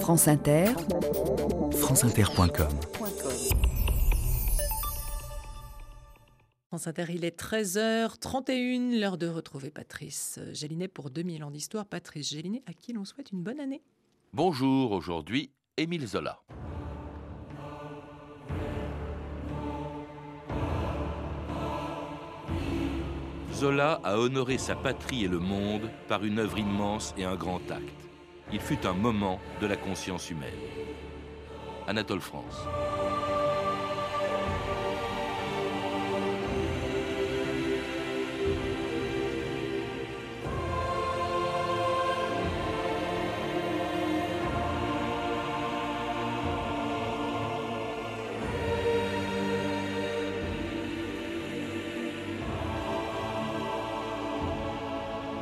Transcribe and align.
France 0.00 0.28
Inter, 0.28 0.66
franceinter.com 1.72 2.68
France 6.68 6.86
Inter, 6.86 7.04
il 7.08 7.24
est 7.24 7.36
13h31, 7.36 9.00
l'heure 9.00 9.18
de 9.18 9.26
retrouver 9.26 9.70
Patrice 9.70 10.38
Gélinet 10.52 10.86
pour 10.86 11.10
2000 11.10 11.42
ans 11.42 11.50
d'histoire. 11.50 11.86
Patrice 11.86 12.30
Gélinet, 12.30 12.62
à 12.66 12.72
qui 12.72 12.92
l'on 12.92 13.04
souhaite 13.04 13.32
une 13.32 13.42
bonne 13.42 13.58
année. 13.58 13.82
Bonjour, 14.32 14.92
aujourd'hui, 14.92 15.50
Émile 15.76 16.06
Zola. 16.06 16.40
Zola 23.52 24.00
a 24.04 24.18
honoré 24.18 24.58
sa 24.58 24.76
patrie 24.76 25.24
et 25.24 25.28
le 25.28 25.38
monde 25.38 25.90
par 26.08 26.24
une 26.24 26.38
œuvre 26.38 26.58
immense 26.58 27.14
et 27.16 27.24
un 27.24 27.36
grand 27.36 27.70
acte. 27.70 28.05
Il 28.52 28.60
fut 28.60 28.86
un 28.86 28.92
moment 28.92 29.40
de 29.60 29.66
la 29.66 29.76
conscience 29.76 30.30
humaine. 30.30 30.52
Anatole 31.88 32.20
France. 32.20 32.66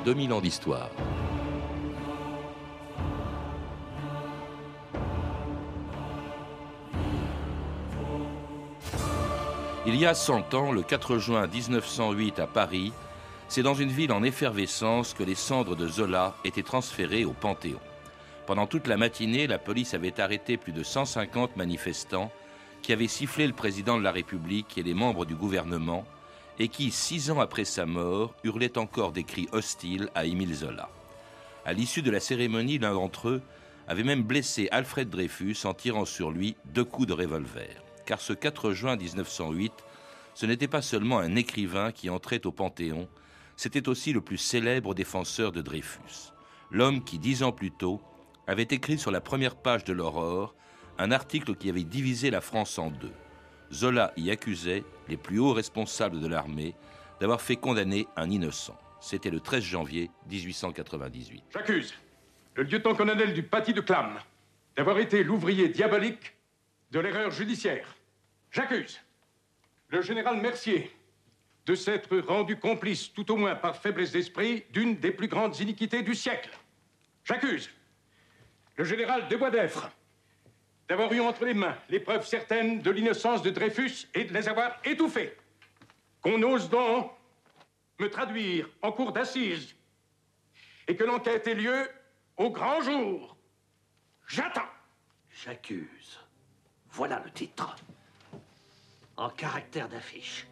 2000 0.04 0.32
ans 0.34 0.40
d'histoire. 0.42 0.90
Il 9.86 9.96
y 9.96 10.06
a 10.06 10.14
100 10.14 10.54
ans, 10.54 10.72
le 10.72 10.82
4 10.82 11.18
juin 11.18 11.46
1908 11.46 12.38
à 12.38 12.46
Paris, 12.46 12.94
c'est 13.48 13.62
dans 13.62 13.74
une 13.74 13.90
ville 13.90 14.12
en 14.12 14.22
effervescence 14.22 15.12
que 15.12 15.22
les 15.22 15.34
cendres 15.34 15.76
de 15.76 15.86
Zola 15.86 16.34
étaient 16.42 16.62
transférées 16.62 17.26
au 17.26 17.32
Panthéon. 17.32 17.80
Pendant 18.46 18.66
toute 18.66 18.86
la 18.86 18.96
matinée, 18.96 19.46
la 19.46 19.58
police 19.58 19.92
avait 19.92 20.22
arrêté 20.22 20.56
plus 20.56 20.72
de 20.72 20.82
150 20.82 21.58
manifestants 21.58 22.32
qui 22.80 22.94
avaient 22.94 23.08
sifflé 23.08 23.46
le 23.46 23.52
président 23.52 23.98
de 23.98 24.02
la 24.02 24.10
République 24.10 24.78
et 24.78 24.82
les 24.82 24.94
membres 24.94 25.26
du 25.26 25.34
gouvernement 25.34 26.06
et 26.58 26.68
qui, 26.68 26.90
six 26.90 27.30
ans 27.30 27.40
après 27.40 27.66
sa 27.66 27.84
mort, 27.84 28.32
hurlait 28.42 28.78
encore 28.78 29.12
des 29.12 29.24
cris 29.24 29.48
hostiles 29.52 30.08
à 30.14 30.24
Émile 30.24 30.54
Zola. 30.54 30.88
À 31.66 31.74
l'issue 31.74 32.00
de 32.00 32.10
la 32.10 32.20
cérémonie, 32.20 32.78
l'un 32.78 32.94
d'entre 32.94 33.28
eux 33.28 33.42
avait 33.86 34.02
même 34.02 34.22
blessé 34.22 34.66
Alfred 34.70 35.10
Dreyfus 35.10 35.58
en 35.64 35.74
tirant 35.74 36.06
sur 36.06 36.30
lui 36.30 36.56
deux 36.64 36.84
coups 36.84 37.08
de 37.08 37.12
revolver. 37.12 37.84
Car 38.06 38.20
ce 38.20 38.32
4 38.32 38.72
juin 38.72 38.96
1908, 38.96 39.72
ce 40.34 40.46
n'était 40.46 40.68
pas 40.68 40.82
seulement 40.82 41.18
un 41.18 41.36
écrivain 41.36 41.92
qui 41.92 42.10
entrait 42.10 42.46
au 42.46 42.52
Panthéon, 42.52 43.08
c'était 43.56 43.88
aussi 43.88 44.12
le 44.12 44.20
plus 44.20 44.38
célèbre 44.38 44.94
défenseur 44.94 45.52
de 45.52 45.62
Dreyfus. 45.62 46.32
L'homme 46.70 47.04
qui, 47.04 47.18
dix 47.18 47.42
ans 47.42 47.52
plus 47.52 47.70
tôt, 47.70 48.00
avait 48.46 48.62
écrit 48.70 48.98
sur 48.98 49.10
la 49.10 49.20
première 49.20 49.56
page 49.56 49.84
de 49.84 49.92
l'Aurore 49.92 50.54
un 50.98 51.10
article 51.12 51.54
qui 51.54 51.68
avait 51.70 51.84
divisé 51.84 52.30
la 52.30 52.40
France 52.40 52.78
en 52.78 52.90
deux. 52.90 53.12
Zola 53.72 54.12
y 54.16 54.30
accusait 54.30 54.84
les 55.08 55.16
plus 55.16 55.38
hauts 55.38 55.52
responsables 55.52 56.20
de 56.20 56.26
l'armée 56.26 56.74
d'avoir 57.20 57.40
fait 57.40 57.56
condamner 57.56 58.06
un 58.16 58.30
innocent. 58.30 58.78
C'était 59.00 59.30
le 59.30 59.40
13 59.40 59.62
janvier 59.62 60.10
1898. 60.30 61.44
J'accuse 61.52 61.94
le 62.54 62.62
lieutenant-colonel 62.62 63.34
du 63.34 63.42
Paty 63.42 63.72
de 63.72 63.80
Clam 63.80 64.18
d'avoir 64.76 64.98
été 64.98 65.24
l'ouvrier 65.24 65.68
diabolique 65.68 66.34
de 66.90 67.00
l'erreur 67.00 67.30
judiciaire. 67.30 67.96
J'accuse 68.50 69.00
le 69.88 70.02
général 70.02 70.40
Mercier 70.40 70.90
de 71.66 71.74
s'être 71.74 72.18
rendu 72.18 72.56
complice, 72.56 73.12
tout 73.12 73.30
au 73.30 73.36
moins 73.36 73.54
par 73.54 73.76
faiblesse 73.76 74.12
d'esprit, 74.12 74.64
d'une 74.70 74.96
des 74.96 75.10
plus 75.10 75.28
grandes 75.28 75.58
iniquités 75.60 76.02
du 76.02 76.14
siècle. 76.14 76.50
J'accuse 77.24 77.70
le 78.76 78.84
général 78.84 79.28
de 79.28 79.50
d'Effre 79.50 79.90
d'avoir 80.88 81.12
eu 81.12 81.20
entre 81.20 81.44
les 81.44 81.54
mains 81.54 81.76
les 81.88 82.00
preuves 82.00 82.26
certaines 82.26 82.80
de 82.80 82.90
l'innocence 82.90 83.42
de 83.42 83.50
Dreyfus 83.50 84.08
et 84.14 84.24
de 84.24 84.34
les 84.34 84.48
avoir 84.48 84.78
étouffées. 84.84 85.34
Qu'on 86.20 86.42
ose 86.42 86.68
donc 86.68 87.10
me 87.98 88.10
traduire 88.10 88.68
en 88.82 88.92
cours 88.92 89.12
d'assises 89.12 89.74
et 90.86 90.96
que 90.96 91.04
l'enquête 91.04 91.46
ait 91.46 91.54
lieu 91.54 91.88
au 92.36 92.50
grand 92.50 92.82
jour. 92.82 93.36
J'attends. 94.26 94.68
J'accuse. 95.30 96.18
Voilà 96.96 97.20
le 97.24 97.30
titre. 97.32 97.74
En 99.16 99.28
caractère 99.28 99.88
d'affiche. 99.88 100.46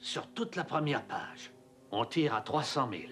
Sur 0.00 0.26
toute 0.26 0.56
la 0.56 0.64
première 0.64 1.04
page. 1.04 1.52
On 1.92 2.04
tire 2.04 2.34
à 2.34 2.40
300 2.40 2.90
000. 2.90 3.02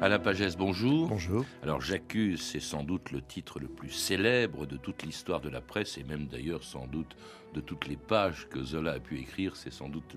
Alain 0.00 0.20
Pagès, 0.20 0.56
bonjour. 0.56 1.08
Bonjour. 1.08 1.44
Alors 1.60 1.80
j'accuse, 1.80 2.40
c'est 2.40 2.60
sans 2.60 2.84
doute 2.84 3.10
le 3.10 3.20
titre 3.20 3.58
le 3.58 3.66
plus 3.66 3.90
célèbre 3.90 4.64
de 4.64 4.76
toute 4.76 5.02
l'histoire 5.02 5.40
de 5.40 5.48
la 5.48 5.60
presse 5.60 5.98
et 5.98 6.04
même 6.04 6.28
d'ailleurs 6.28 6.62
sans 6.62 6.86
doute 6.86 7.16
de 7.52 7.60
toutes 7.60 7.88
les 7.88 7.96
pages 7.96 8.46
que 8.48 8.62
Zola 8.62 8.92
a 8.92 9.00
pu 9.00 9.18
écrire, 9.18 9.56
c'est 9.56 9.72
sans 9.72 9.88
doute 9.88 10.14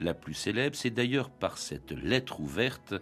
la, 0.00 0.14
plus 0.14 0.34
célèbre. 0.34 0.74
C'est 0.74 0.90
d'ailleurs 0.90 1.30
par 1.30 1.58
cette 1.58 1.92
lettre 1.92 2.40
ouverte 2.40 2.94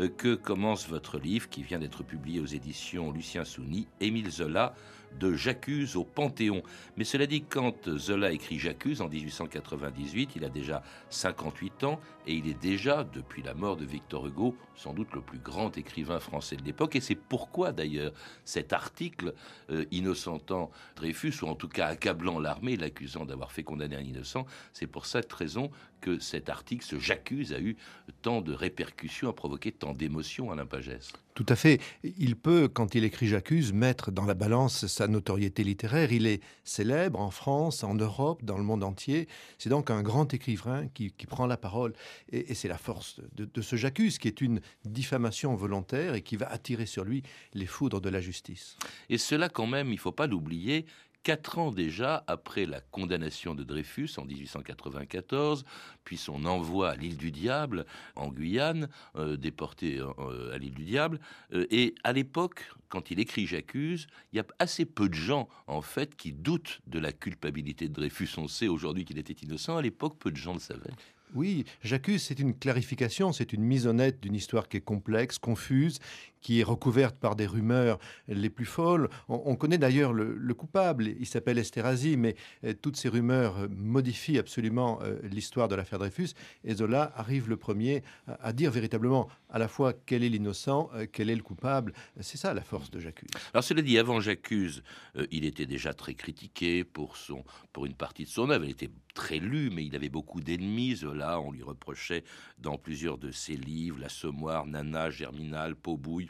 euh, 0.00 0.08
que 0.08 0.34
commence 0.34 0.88
votre 0.88 1.18
livre 1.18 1.50
qui 1.50 1.62
vient 1.62 1.78
d'être 1.78 2.02
publié 2.02 2.40
aux 2.40 2.46
éditions 2.46 3.12
Lucien 3.12 3.44
Souni, 3.44 3.86
Émile 4.00 4.30
Zola, 4.30 4.74
de 5.18 5.34
J'accuse 5.34 5.96
au 5.96 6.04
Panthéon. 6.04 6.62
Mais 6.96 7.04
cela 7.04 7.26
dit, 7.26 7.42
quand 7.42 7.96
Zola 7.96 8.32
écrit 8.32 8.58
J'accuse 8.58 9.00
en 9.00 9.08
1898, 9.08 10.32
il 10.36 10.44
a 10.44 10.48
déjà 10.48 10.82
58 11.10 11.84
ans 11.84 12.00
et 12.26 12.34
il 12.34 12.48
est 12.48 12.60
déjà, 12.60 13.04
depuis 13.04 13.42
la 13.42 13.54
mort 13.54 13.76
de 13.76 13.84
Victor 13.84 14.26
Hugo, 14.26 14.56
sans 14.74 14.92
doute 14.92 15.12
le 15.14 15.20
plus 15.20 15.38
grand 15.38 15.76
écrivain 15.78 16.20
français 16.20 16.56
de 16.56 16.62
l'époque. 16.62 16.96
Et 16.96 17.00
c'est 17.00 17.14
pourquoi 17.14 17.72
d'ailleurs 17.72 18.12
cet 18.44 18.72
article 18.72 19.34
euh, 19.70 19.84
innocentant 19.90 20.70
Dreyfus, 20.96 21.34
ou 21.42 21.46
en 21.46 21.54
tout 21.54 21.68
cas 21.68 21.86
accablant 21.86 22.38
l'armée, 22.38 22.76
l'accusant 22.76 23.24
d'avoir 23.24 23.52
fait 23.52 23.62
condamner 23.62 23.96
un 23.96 24.02
innocent, 24.02 24.46
c'est 24.72 24.86
pour 24.86 25.06
cette 25.06 25.32
raison 25.32 25.70
que 26.00 26.18
cet 26.18 26.48
article, 26.48 26.84
ce 26.84 26.98
J'accuse, 26.98 27.52
a 27.52 27.60
eu 27.60 27.76
tant 28.22 28.40
de 28.40 28.52
répercussions, 28.52 29.28
a 29.28 29.32
provoqué 29.32 29.72
tant 29.72 29.92
d'émotions, 29.92 30.50
Alain 30.50 30.66
Pagès. 30.66 31.12
Tout 31.34 31.46
à 31.48 31.56
fait. 31.56 31.80
Il 32.02 32.34
peut, 32.34 32.66
quand 32.66 32.94
il 32.94 33.04
écrit 33.04 33.26
J'accuse, 33.26 33.72
mettre 33.72 34.10
dans 34.10 34.24
la 34.24 34.34
balance 34.34 34.86
sa 34.86 35.06
notoriété 35.06 35.64
littéraire. 35.64 36.10
Il 36.12 36.26
est 36.26 36.42
célèbre 36.64 37.20
en 37.20 37.30
France, 37.30 37.84
en 37.84 37.94
Europe, 37.94 38.42
dans 38.42 38.56
le 38.56 38.64
monde 38.64 38.82
entier. 38.82 39.28
C'est 39.58 39.68
donc 39.68 39.90
un 39.90 40.02
grand 40.02 40.32
écrivain 40.32 40.88
qui, 40.94 41.10
prend 41.28 41.46
la 41.46 41.58
parole. 41.58 41.92
Et, 42.32 42.54
c'est 42.54 42.68
la 42.68 42.78
force 42.78 43.20
de, 43.34 43.44
de 43.44 43.60
ce 43.60 43.76
J'accuse, 43.76 44.18
qui 44.18 44.28
est 44.28 44.40
une 44.40 44.60
diffamation 44.86 45.54
volontaire 45.54 46.14
et 46.14 46.22
qui 46.22 46.36
va 46.36 46.50
attirer 46.50 46.86
sur 46.86 47.04
lui 47.04 47.22
les 47.52 47.66
foudres 47.66 48.00
de 48.00 48.08
la 48.08 48.22
justice. 48.22 48.78
Et 49.10 49.18
cela, 49.18 49.50
quand 49.50 49.66
même, 49.66 49.88
il 49.88 49.96
ne 49.96 50.00
faut 50.00 50.12
pas 50.12 50.26
l'oublier, 50.26 50.86
quatre 51.26 51.58
ans 51.58 51.72
déjà 51.72 52.22
après 52.28 52.66
la 52.66 52.80
condamnation 52.80 53.56
de 53.56 53.64
Dreyfus 53.64 54.10
en 54.16 54.24
1894, 54.24 55.64
puis 56.04 56.16
son 56.16 56.44
envoi 56.44 56.90
à 56.90 56.94
l'île 56.94 57.16
du 57.16 57.32
Diable, 57.32 57.84
en 58.14 58.28
Guyane, 58.28 58.88
euh, 59.16 59.36
déporté 59.36 59.98
euh, 59.98 60.54
à 60.54 60.58
l'île 60.58 60.74
du 60.74 60.84
Diable. 60.84 61.18
Euh, 61.52 61.66
et 61.72 61.96
à 62.04 62.12
l'époque, 62.12 62.70
quand 62.88 63.10
il 63.10 63.18
écrit 63.18 63.44
J'accuse, 63.44 64.06
il 64.32 64.36
y 64.36 64.38
a 64.38 64.46
assez 64.60 64.84
peu 64.84 65.08
de 65.08 65.14
gens, 65.14 65.48
en 65.66 65.82
fait, 65.82 66.14
qui 66.14 66.30
doutent 66.30 66.80
de 66.86 67.00
la 67.00 67.10
culpabilité 67.10 67.88
de 67.88 67.94
Dreyfus. 67.94 68.28
On 68.36 68.46
sait 68.46 68.68
aujourd'hui 68.68 69.04
qu'il 69.04 69.18
était 69.18 69.32
innocent. 69.32 69.76
À 69.76 69.82
l'époque, 69.82 70.20
peu 70.20 70.30
de 70.30 70.36
gens 70.36 70.52
le 70.52 70.60
savaient. 70.60 70.92
Oui, 71.34 71.64
j'accuse, 71.82 72.22
c'est 72.22 72.38
une 72.38 72.56
clarification, 72.56 73.32
c'est 73.32 73.52
une 73.52 73.62
mise 73.62 73.86
honnête 73.86 74.20
d'une 74.20 74.34
histoire 74.34 74.68
qui 74.68 74.76
est 74.76 74.80
complexe, 74.80 75.38
confuse, 75.38 75.98
qui 76.40 76.60
est 76.60 76.64
recouverte 76.64 77.18
par 77.18 77.36
des 77.36 77.46
rumeurs 77.46 77.98
les 78.28 78.50
plus 78.50 78.64
folles. 78.64 79.08
On, 79.28 79.56
connaît 79.56 79.78
d'ailleurs 79.78 80.12
le, 80.12 80.54
coupable, 80.54 81.08
il 81.18 81.26
s'appelle 81.26 81.58
Esterhazy, 81.58 82.16
mais 82.16 82.36
euh, 82.64 82.72
toutes 82.80 82.96
ces 82.96 83.08
rumeurs 83.08 83.58
euh, 83.58 83.68
modifient 83.68 84.38
absolument 84.38 85.00
euh, 85.02 85.18
l'histoire 85.24 85.68
de 85.68 85.74
l'affaire 85.74 85.98
Dreyfus. 85.98 86.30
Et 86.64 86.74
Zola 86.74 87.12
arrive 87.16 87.48
le 87.48 87.56
premier 87.56 88.02
à, 88.26 88.52
dire 88.52 88.70
véritablement 88.70 89.28
à 89.50 89.58
la 89.58 89.68
fois 89.68 89.92
quel 89.92 90.22
est 90.24 90.28
l'innocent, 90.28 90.90
quel 91.12 91.30
est 91.30 91.34
le 91.34 91.42
coupable. 91.42 91.92
C'est 92.20 92.36
ça 92.36 92.54
la 92.54 92.62
force 92.62 92.90
de 92.90 93.00
J'accuse. 93.00 93.30
Alors 93.52 93.64
cela 93.64 93.82
dit, 93.82 93.98
avant 93.98 94.20
J'accuse, 94.20 94.82
il 95.30 95.44
était 95.44 95.66
déjà 95.66 95.94
très 95.94 96.14
critiqué 96.14 96.84
pour, 96.84 97.16
son, 97.16 97.44
pour 97.72 97.86
une 97.86 97.94
partie 97.94 98.24
de 98.24 98.28
son 98.28 98.50
œuvre. 98.50 98.64
Il 98.64 98.70
était 98.70 98.90
très 99.14 99.38
lu, 99.38 99.70
mais 99.70 99.84
il 99.84 99.96
avait 99.96 100.08
beaucoup 100.08 100.40
d'ennemis. 100.40 100.96
Zola, 100.96 101.40
on 101.40 101.50
lui 101.50 101.62
reprochait 101.62 102.24
dans 102.58 102.78
plusieurs 102.78 103.18
de 103.18 103.30
ses 103.30 103.56
livres, 103.56 103.98
L'Assommoir, 104.00 104.66
Nana, 104.66 105.10
Germinal, 105.10 105.74
Pobouille. 105.74 106.28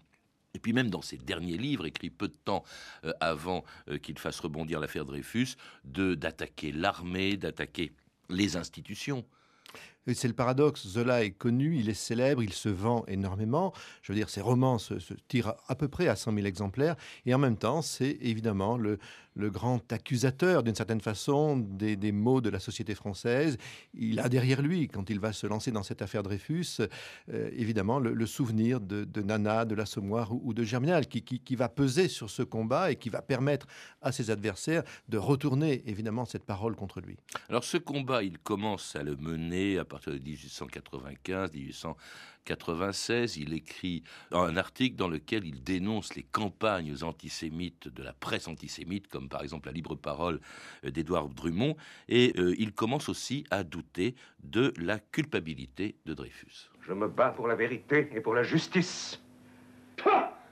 Et 0.56 0.58
puis 0.58 0.72
même 0.72 0.88
dans 0.88 1.02
ses 1.02 1.18
derniers 1.18 1.58
livres, 1.58 1.84
écrits 1.84 2.08
peu 2.08 2.28
de 2.28 2.36
temps 2.44 2.64
euh, 3.04 3.12
avant 3.20 3.62
euh, 3.88 3.98
qu'il 3.98 4.18
fasse 4.18 4.40
rebondir 4.40 4.80
l'affaire 4.80 5.04
Dreyfus, 5.04 5.56
d'attaquer 5.84 6.72
l'armée, 6.72 7.36
d'attaquer 7.36 7.92
les 8.30 8.56
institutions. 8.56 9.24
C'est 10.14 10.28
le 10.28 10.34
paradoxe. 10.34 10.86
Zola 10.86 11.24
est 11.24 11.32
connu, 11.32 11.76
il 11.78 11.90
est 11.90 11.94
célèbre, 11.94 12.42
il 12.42 12.52
se 12.52 12.68
vend 12.68 13.04
énormément. 13.06 13.74
Je 14.02 14.12
veux 14.12 14.16
dire, 14.16 14.30
ses 14.30 14.40
romans 14.40 14.78
se, 14.78 14.98
se 14.98 15.14
tirent 15.28 15.54
à 15.68 15.74
peu 15.74 15.88
près 15.88 16.08
à 16.08 16.16
100 16.16 16.32
000 16.32 16.46
exemplaires. 16.46 16.96
Et 17.26 17.34
en 17.34 17.38
même 17.38 17.56
temps, 17.56 17.82
c'est 17.82 18.16
évidemment 18.20 18.78
le, 18.78 18.98
le 19.36 19.50
grand 19.50 19.92
accusateur, 19.92 20.62
d'une 20.62 20.74
certaine 20.74 21.00
façon, 21.00 21.58
des, 21.58 21.94
des, 21.96 22.10
maux 22.10 22.40
de 22.40 22.48
la 22.48 22.58
société 22.58 22.94
française. 22.94 23.58
Il 23.94 24.18
a 24.18 24.28
derrière 24.28 24.62
lui, 24.62 24.88
quand 24.88 25.10
il 25.10 25.20
va 25.20 25.32
se 25.32 25.46
lancer 25.46 25.70
dans 25.70 25.82
cette 25.82 26.00
affaire 26.00 26.22
Dreyfus, 26.22 26.80
euh, 27.32 27.50
évidemment, 27.52 27.98
le, 27.98 28.26
souvenir 28.26 28.80
de, 28.80 29.22
Nana, 29.22 29.64
de 29.64 29.74
l'Assommoir 29.74 30.32
ou, 30.32 30.40
ou, 30.42 30.54
de 30.54 30.64
Germinal, 30.64 31.06
qui, 31.06 31.56
va 31.56 31.68
peser 31.68 32.08
sur 32.08 32.30
ce 32.30 32.42
combat 32.42 32.90
et 32.90 32.96
qui 32.96 33.10
va 33.10 33.22
permettre 33.22 33.66
à 34.00 34.10
ses 34.10 34.30
adversaires 34.30 34.82
de 35.08 35.18
retourner, 35.18 35.82
évidemment, 35.86 36.24
cette 36.24 36.44
parole 36.44 36.74
contre 36.74 37.00
lui. 37.00 37.16
Alors, 37.48 37.64
ce 37.64 37.76
combat, 37.76 38.22
il 38.22 38.38
commence 38.38 38.96
à 38.96 39.02
le 39.02 39.16
mener 39.16 39.78
à 39.78 39.84
partir 39.84 40.12
de 40.12 40.18
1895, 40.18 41.52
1800. 41.52 41.96
96, 42.46 43.36
il 43.36 43.52
écrit 43.52 44.02
un 44.32 44.56
article 44.56 44.96
dans 44.96 45.08
lequel 45.08 45.44
il 45.44 45.62
dénonce 45.62 46.14
les 46.14 46.22
campagnes 46.22 46.94
antisémites 47.02 47.88
de 47.88 48.02
la 48.02 48.14
presse 48.14 48.48
antisémite, 48.48 49.08
comme 49.08 49.28
par 49.28 49.42
exemple 49.42 49.66
la 49.66 49.72
libre 49.72 49.96
parole 49.96 50.40
d'Édouard 50.82 51.28
Drummond, 51.28 51.76
et 52.08 52.32
euh, 52.38 52.54
il 52.58 52.72
commence 52.72 53.08
aussi 53.08 53.44
à 53.50 53.64
douter 53.64 54.14
de 54.44 54.72
la 54.78 54.98
culpabilité 54.98 55.96
de 56.06 56.14
Dreyfus. 56.14 56.70
Je 56.80 56.92
me 56.92 57.08
bats 57.08 57.30
pour 57.30 57.48
la 57.48 57.56
vérité 57.56 58.08
et 58.14 58.20
pour 58.20 58.34
la 58.34 58.44
justice. 58.44 59.20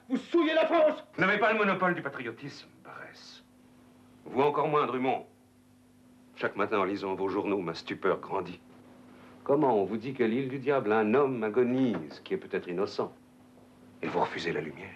Vous 0.09 0.17
souillez 0.17 0.53
la 0.53 0.67
France 0.67 1.03
Vous 1.15 1.21
n'avez 1.21 1.39
pas 1.39 1.51
le 1.51 1.57
monopole 1.57 1.95
du 1.95 2.01
patriotisme, 2.01 2.67
Barès. 2.83 3.43
Vous 4.25 4.41
encore 4.41 4.67
moins, 4.67 4.85
Drummond. 4.85 5.25
Chaque 6.35 6.55
matin, 6.57 6.79
en 6.79 6.83
lisant 6.83 7.15
vos 7.15 7.29
journaux, 7.29 7.61
ma 7.61 7.73
stupeur 7.73 8.19
grandit. 8.19 8.59
Comment 9.45 9.79
on 9.79 9.85
vous 9.85 9.97
dit 9.97 10.15
que 10.15 10.23
l'île 10.23 10.49
du 10.49 10.57
diable, 10.57 10.91
un 10.91 11.13
homme 11.13 11.43
agonise, 11.43 12.19
qui 12.23 12.33
est 12.33 12.37
peut-être 12.37 12.67
innocent? 12.67 13.13
Et 14.01 14.07
vous 14.07 14.19
refusez 14.19 14.51
la 14.51 14.59
lumière? 14.59 14.95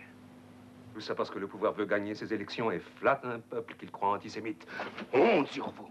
Tout 0.96 1.02
ça 1.02 1.14
parce 1.14 1.30
que 1.30 1.38
le 1.38 1.46
pouvoir 1.46 1.74
veut 1.74 1.86
gagner 1.86 2.16
ses 2.16 2.34
élections 2.34 2.72
et 2.72 2.80
flatte 2.80 3.24
un 3.26 3.38
peuple 3.38 3.76
qu'il 3.76 3.92
croit 3.92 4.10
antisémite. 4.10 4.66
Honte 5.14 5.50
sur 5.50 5.70
vous 5.70 5.90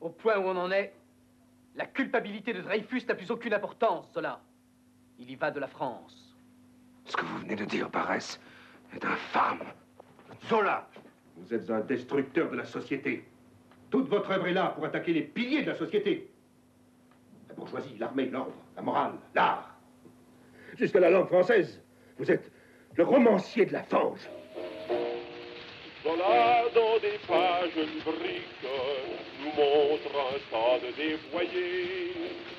Au 0.00 0.08
point 0.08 0.38
où 0.38 0.44
on 0.44 0.56
en 0.56 0.70
est, 0.70 0.94
la 1.76 1.84
culpabilité 1.84 2.54
de 2.54 2.62
Dreyfus 2.62 3.02
n'a 3.06 3.14
plus 3.14 3.30
aucune 3.30 3.52
importance, 3.52 4.10
Zola. 4.14 4.40
Il 5.18 5.30
y 5.30 5.36
va 5.36 5.50
de 5.50 5.60
la 5.60 5.68
France. 5.68 6.34
Ce 7.04 7.14
que 7.18 7.26
vous 7.26 7.38
venez 7.40 7.54
de 7.54 7.66
dire, 7.66 7.90
Barès, 7.90 8.40
est 8.94 9.04
infâme. 9.04 9.60
Zola, 10.48 10.88
vous 11.36 11.52
êtes 11.52 11.68
un 11.68 11.80
destructeur 11.80 12.50
de 12.50 12.56
la 12.56 12.64
société. 12.64 13.26
Toute 13.90 14.08
votre 14.08 14.30
œuvre 14.30 14.46
est 14.46 14.54
là 14.54 14.68
pour 14.68 14.86
attaquer 14.86 15.12
les 15.12 15.22
piliers 15.22 15.60
de 15.60 15.70
la 15.70 15.76
société 15.76 16.30
la 17.54 17.60
bourgeoisie, 17.60 17.96
l'armée, 17.98 18.26
l'ordre, 18.26 18.52
la 18.76 18.82
morale, 18.82 19.12
l'art. 19.34 19.70
Jusqu'à 20.76 21.00
la 21.00 21.10
langue 21.10 21.28
française, 21.28 21.80
vous 22.18 22.30
êtes 22.30 22.50
le 22.96 23.04
romancier 23.04 23.64
de 23.66 23.72
la 23.72 23.82
fange. 23.84 24.28
Zola, 26.02 26.64
dans 26.74 26.98
des 26.98 27.18
pages 27.26 27.76
lyriques, 27.76 28.66
nous 29.40 29.52
montre 29.56 30.10
un 30.18 30.38
tas 30.50 30.78
de 30.84 30.90
dévoyés, 30.96 32.12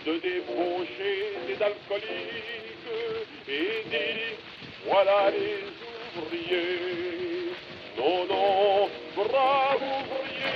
de 0.05 0.13
débauchés 0.13 1.35
et 1.49 1.55
d'alcooliques, 1.57 2.87
et 3.47 3.83
dit, 3.89 4.35
voilà 4.87 5.31
les 5.31 5.63
ouvriers. 6.17 7.51
Non, 7.97 8.25
non, 8.27 8.89
braves 9.15 9.81
ouvriers, 9.81 10.55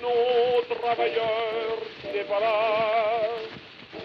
non, 0.00 0.76
travailleurs, 0.76 1.89
pas 2.24 2.40
là. 2.40 2.56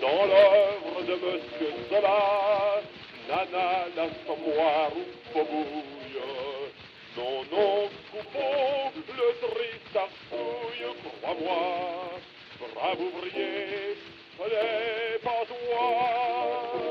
Dans 0.01 0.25
l'œuvre 0.25 1.01
de 1.07 1.13
Monsieur 1.13 1.73
Zola, 1.89 2.81
Nana, 3.29 3.85
l'Assommoir 3.95 4.91
ou 4.95 5.33
Faubourg. 5.33 5.83
Non, 7.17 7.45
non, 7.49 7.89
Coupeau, 8.11 8.91
le 9.07 9.47
triste 9.47 9.95
arsouille, 9.95 10.85
crois-moi, 11.21 12.19
brave 12.75 12.99
ouvrier, 12.99 13.95
n'est 14.39 15.19
pas 15.19 15.45
toi. 15.47 16.84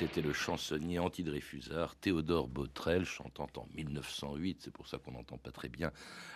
C'était 0.00 0.22
le 0.22 0.32
chansonnier 0.32 0.98
anti-Dreyfusard 0.98 1.94
Théodore 1.96 2.48
Botrel, 2.48 3.04
chantant 3.04 3.50
en 3.56 3.68
1908. 3.74 4.62
C'est 4.62 4.72
pour 4.72 4.88
ça 4.88 4.96
qu'on 4.96 5.10
n'entend 5.10 5.36
pas 5.36 5.50
très 5.50 5.68
bien 5.68 5.92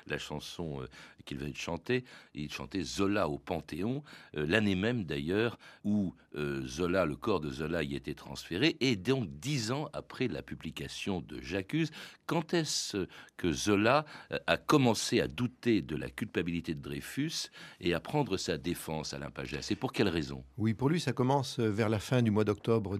la 0.06 0.18
chanson 0.18 0.82
euh, 0.82 0.88
qu'il 1.24 1.38
venait 1.38 1.52
de 1.52 1.56
chanter. 1.56 2.04
Il 2.34 2.52
chantait 2.52 2.82
Zola 2.82 3.26
au 3.26 3.38
Panthéon, 3.38 4.02
euh, 4.36 4.46
l'année 4.46 4.74
même 4.74 5.04
d'ailleurs 5.04 5.58
où 5.82 6.14
euh, 6.36 6.66
Zola, 6.66 7.06
le 7.06 7.16
corps 7.16 7.40
de 7.40 7.48
Zola 7.48 7.82
y 7.82 7.94
était 7.94 8.12
transféré, 8.12 8.76
et 8.80 8.96
donc 8.96 9.30
dix 9.40 9.72
ans 9.72 9.88
après 9.94 10.28
la 10.28 10.42
publication 10.42 11.22
de 11.22 11.40
J'accuse. 11.40 11.90
Quand 12.26 12.52
est-ce 12.52 13.06
que 13.38 13.52
Zola 13.52 14.04
a 14.46 14.56
commencé 14.56 15.20
à 15.20 15.28
douter 15.28 15.82
de 15.82 15.96
la 15.96 16.10
culpabilité 16.10 16.74
de 16.74 16.80
Dreyfus 16.80 17.50
et 17.80 17.94
à 17.94 18.00
prendre 18.00 18.36
sa 18.36 18.56
défense 18.56 19.12
à 19.12 19.30
Pagès 19.30 19.70
Et 19.70 19.76
pour 19.76 19.92
quelle 19.92 20.08
raison? 20.08 20.42
Oui, 20.56 20.74
pour 20.74 20.88
lui, 20.88 21.00
ça 21.00 21.12
commence 21.12 21.58
vers 21.58 21.88
la 21.88 21.98
fin 21.98 22.22
du 22.22 22.30
mois 22.30 22.44
d'octobre 22.44 22.96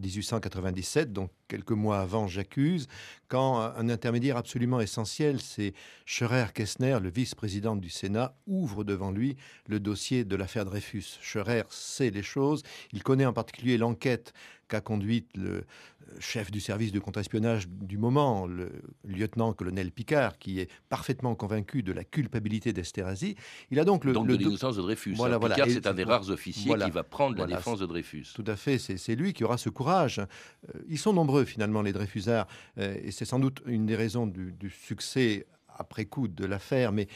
1897, 0.60 1.12
donc 1.12 1.30
quelques 1.48 1.72
mois 1.72 2.00
avant 2.00 2.26
J'accuse, 2.26 2.88
quand 3.28 3.58
un 3.58 3.88
intermédiaire 3.88 4.36
absolument 4.36 4.80
essentiel, 4.80 5.40
c'est 5.40 5.74
Scherer-Kessner, 6.06 6.98
le 7.02 7.10
vice-président 7.10 7.76
du 7.76 7.90
Sénat, 7.90 8.36
ouvre 8.46 8.84
devant 8.84 9.10
lui 9.10 9.36
le 9.68 9.80
dossier 9.80 10.24
de 10.24 10.36
l'affaire 10.36 10.64
Dreyfus. 10.64 11.18
Scherer 11.20 11.64
sait 11.68 12.10
les 12.10 12.22
choses, 12.22 12.62
il 12.92 13.02
connaît 13.02 13.26
en 13.26 13.32
particulier 13.32 13.78
l'enquête 13.78 14.32
qu'a 14.74 14.80
conduite 14.80 15.28
le 15.36 15.64
chef 16.18 16.50
du 16.50 16.60
service 16.60 16.90
de 16.90 16.98
contre-espionnage 16.98 17.68
du 17.68 17.96
moment, 17.96 18.46
le 18.46 18.70
lieutenant-colonel 19.04 19.92
Picard, 19.92 20.36
qui 20.38 20.58
est 20.58 20.68
parfaitement 20.88 21.34
convaincu 21.36 21.82
de 21.84 21.92
la 21.92 22.02
culpabilité 22.02 22.72
d'Esterhazy. 22.72 23.36
Il 23.70 23.78
a 23.78 23.84
donc 23.84 24.04
le... 24.04 24.12
Donc 24.12 24.26
le 24.26 24.36
de 24.36 24.42
l'innocence 24.42 24.76
de 24.76 24.82
Dreyfus. 24.82 25.14
Voilà, 25.14 25.38
Picard, 25.38 25.56
voilà. 25.58 25.72
c'est 25.72 25.86
un 25.86 25.94
des 25.94 26.02
rares 26.02 26.28
officiers 26.28 26.66
voilà, 26.66 26.86
qui 26.86 26.90
va 26.90 27.04
prendre 27.04 27.38
la 27.38 27.46
défense 27.46 27.78
de 27.78 27.86
Dreyfus. 27.86 28.26
Tout 28.34 28.44
à 28.48 28.56
fait, 28.56 28.78
c'est 28.78 29.14
lui 29.14 29.32
qui 29.32 29.44
aura 29.44 29.58
ce 29.58 29.68
courage. 29.68 30.18
Euh, 30.18 30.80
ils 30.88 30.98
sont 30.98 31.12
nombreux, 31.12 31.44
finalement, 31.44 31.82
les 31.82 31.92
Dreyfusards, 31.92 32.48
euh, 32.78 32.96
et 33.02 33.12
c'est 33.12 33.24
sans 33.24 33.38
doute 33.38 33.62
une 33.66 33.86
des 33.86 33.96
raisons 33.96 34.26
du, 34.26 34.52
du 34.52 34.70
succès 34.70 35.46
après 35.76 36.04
coup 36.04 36.28
de 36.28 36.44
l'affaire, 36.44 36.92
mais 36.92 37.08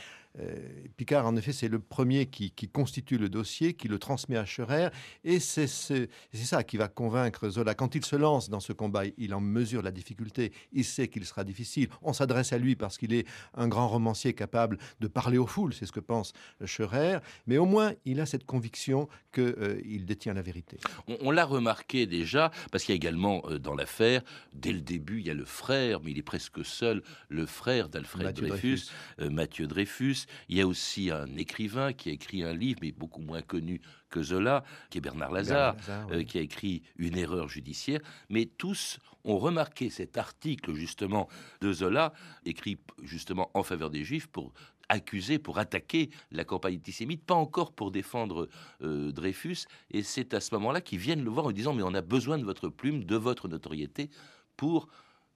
Picard, 0.96 1.26
en 1.26 1.36
effet, 1.36 1.52
c'est 1.52 1.68
le 1.68 1.80
premier 1.80 2.26
qui, 2.26 2.52
qui, 2.52 2.68
constitue 2.68 3.18
le 3.18 3.28
dossier, 3.28 3.74
qui 3.74 3.88
le 3.88 3.98
transmet 3.98 4.36
à 4.36 4.44
Scherer, 4.44 4.88
et 5.24 5.40
c'est 5.40 5.66
ça 5.66 6.62
qui 6.62 6.76
va 6.76 6.88
convaincre 6.88 7.48
Zola. 7.48 7.74
Quand 7.74 7.94
il 7.94 8.04
se 8.04 8.14
lance 8.14 8.48
dans 8.48 8.60
ce 8.60 8.72
combat, 8.72 9.02
il 9.16 9.34
en 9.34 9.40
mesure 9.40 9.82
la 9.82 9.90
difficulté, 9.90 10.52
il 10.72 10.84
sait 10.84 11.08
qu'il 11.08 11.24
sera 11.24 11.44
difficile. 11.44 11.88
On 12.02 12.12
s'adresse 12.12 12.52
à 12.52 12.58
lui 12.58 12.76
parce 12.76 12.98
qu'il 12.98 13.12
est 13.12 13.26
un 13.54 13.68
grand 13.68 13.88
romancier 13.88 14.32
capable 14.34 14.78
de 15.00 15.08
parler 15.08 15.38
aux 15.38 15.46
foules, 15.46 15.74
c'est 15.74 15.86
ce 15.86 15.92
que 15.92 16.00
pense 16.00 16.32
Scherer, 16.64 17.18
mais 17.46 17.58
au 17.58 17.66
moins 17.66 17.94
il 18.04 18.20
a 18.20 18.26
cette 18.26 18.44
conviction 18.44 19.08
qu'il 19.32 19.54
euh, 19.58 20.04
détient 20.04 20.34
la 20.34 20.42
vérité. 20.42 20.78
On, 21.08 21.16
on 21.20 21.30
l'a 21.30 21.44
remarqué 21.44 22.06
déjà, 22.06 22.50
parce 22.70 22.84
qu'il 22.84 22.92
y 22.92 22.96
a 22.96 22.96
également 22.96 23.42
euh, 23.46 23.58
dans 23.58 23.74
l'affaire, 23.74 24.22
dès 24.52 24.72
le 24.72 24.80
début, 24.80 25.20
il 25.20 25.26
y 25.26 25.30
a 25.30 25.34
le 25.34 25.44
frère, 25.44 26.00
mais 26.02 26.12
il 26.12 26.18
est 26.18 26.22
presque 26.22 26.64
seul, 26.64 27.02
le 27.28 27.46
frère 27.46 27.88
d'Alfred 27.88 28.34
Dreyfus, 28.34 28.48
Dreyfus. 28.48 28.90
Euh, 29.20 29.30
Mathieu 29.30 29.66
Dreyfus. 29.66 30.17
Il 30.48 30.56
y 30.56 30.60
a 30.60 30.66
aussi 30.66 31.10
un 31.10 31.26
écrivain 31.36 31.92
qui 31.92 32.10
a 32.10 32.12
écrit 32.12 32.42
un 32.42 32.54
livre, 32.54 32.80
mais 32.82 32.92
beaucoup 32.92 33.20
moins 33.20 33.42
connu 33.42 33.80
que 34.10 34.22
Zola, 34.22 34.64
qui 34.90 34.98
est 34.98 35.00
Bernard 35.00 35.32
Lazare, 35.32 35.74
Bernard 35.74 35.88
Lazare 35.88 36.08
oui. 36.10 36.16
euh, 36.16 36.24
qui 36.24 36.38
a 36.38 36.40
écrit 36.40 36.82
Une 36.96 37.16
erreur 37.16 37.48
judiciaire. 37.48 38.00
Mais 38.30 38.46
tous 38.46 38.98
ont 39.24 39.38
remarqué 39.38 39.90
cet 39.90 40.16
article 40.16 40.74
justement 40.74 41.28
de 41.60 41.72
Zola, 41.72 42.12
écrit 42.44 42.78
justement 43.02 43.50
en 43.54 43.62
faveur 43.62 43.90
des 43.90 44.04
Juifs 44.04 44.26
pour 44.26 44.52
accuser, 44.88 45.38
pour 45.38 45.58
attaquer 45.58 46.10
la 46.30 46.44
campagne 46.44 46.76
antisémite, 46.76 47.24
pas 47.24 47.34
encore 47.34 47.72
pour 47.72 47.90
défendre 47.90 48.48
euh, 48.82 49.12
Dreyfus. 49.12 49.66
Et 49.90 50.02
c'est 50.02 50.34
à 50.34 50.40
ce 50.40 50.54
moment-là 50.54 50.80
qu'ils 50.80 50.98
viennent 50.98 51.22
le 51.22 51.30
voir 51.30 51.46
en 51.46 51.52
disant 51.52 51.74
mais 51.74 51.82
on 51.82 51.94
a 51.94 52.00
besoin 52.00 52.38
de 52.38 52.44
votre 52.44 52.68
plume, 52.68 53.04
de 53.04 53.16
votre 53.16 53.48
notoriété 53.48 54.10
pour 54.56 54.88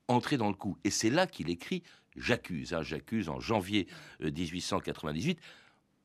entrer 0.08 0.36
dans 0.36 0.48
le 0.48 0.54
coup. 0.54 0.78
Et 0.84 0.90
c'est 0.90 1.10
là 1.10 1.26
qu'il 1.26 1.50
écrit 1.50 1.82
J'accuse, 2.16 2.74
hein, 2.74 2.82
j'accuse 2.82 3.28
en 3.28 3.40
janvier 3.40 3.86
euh, 4.22 4.30
1898. 4.30 5.38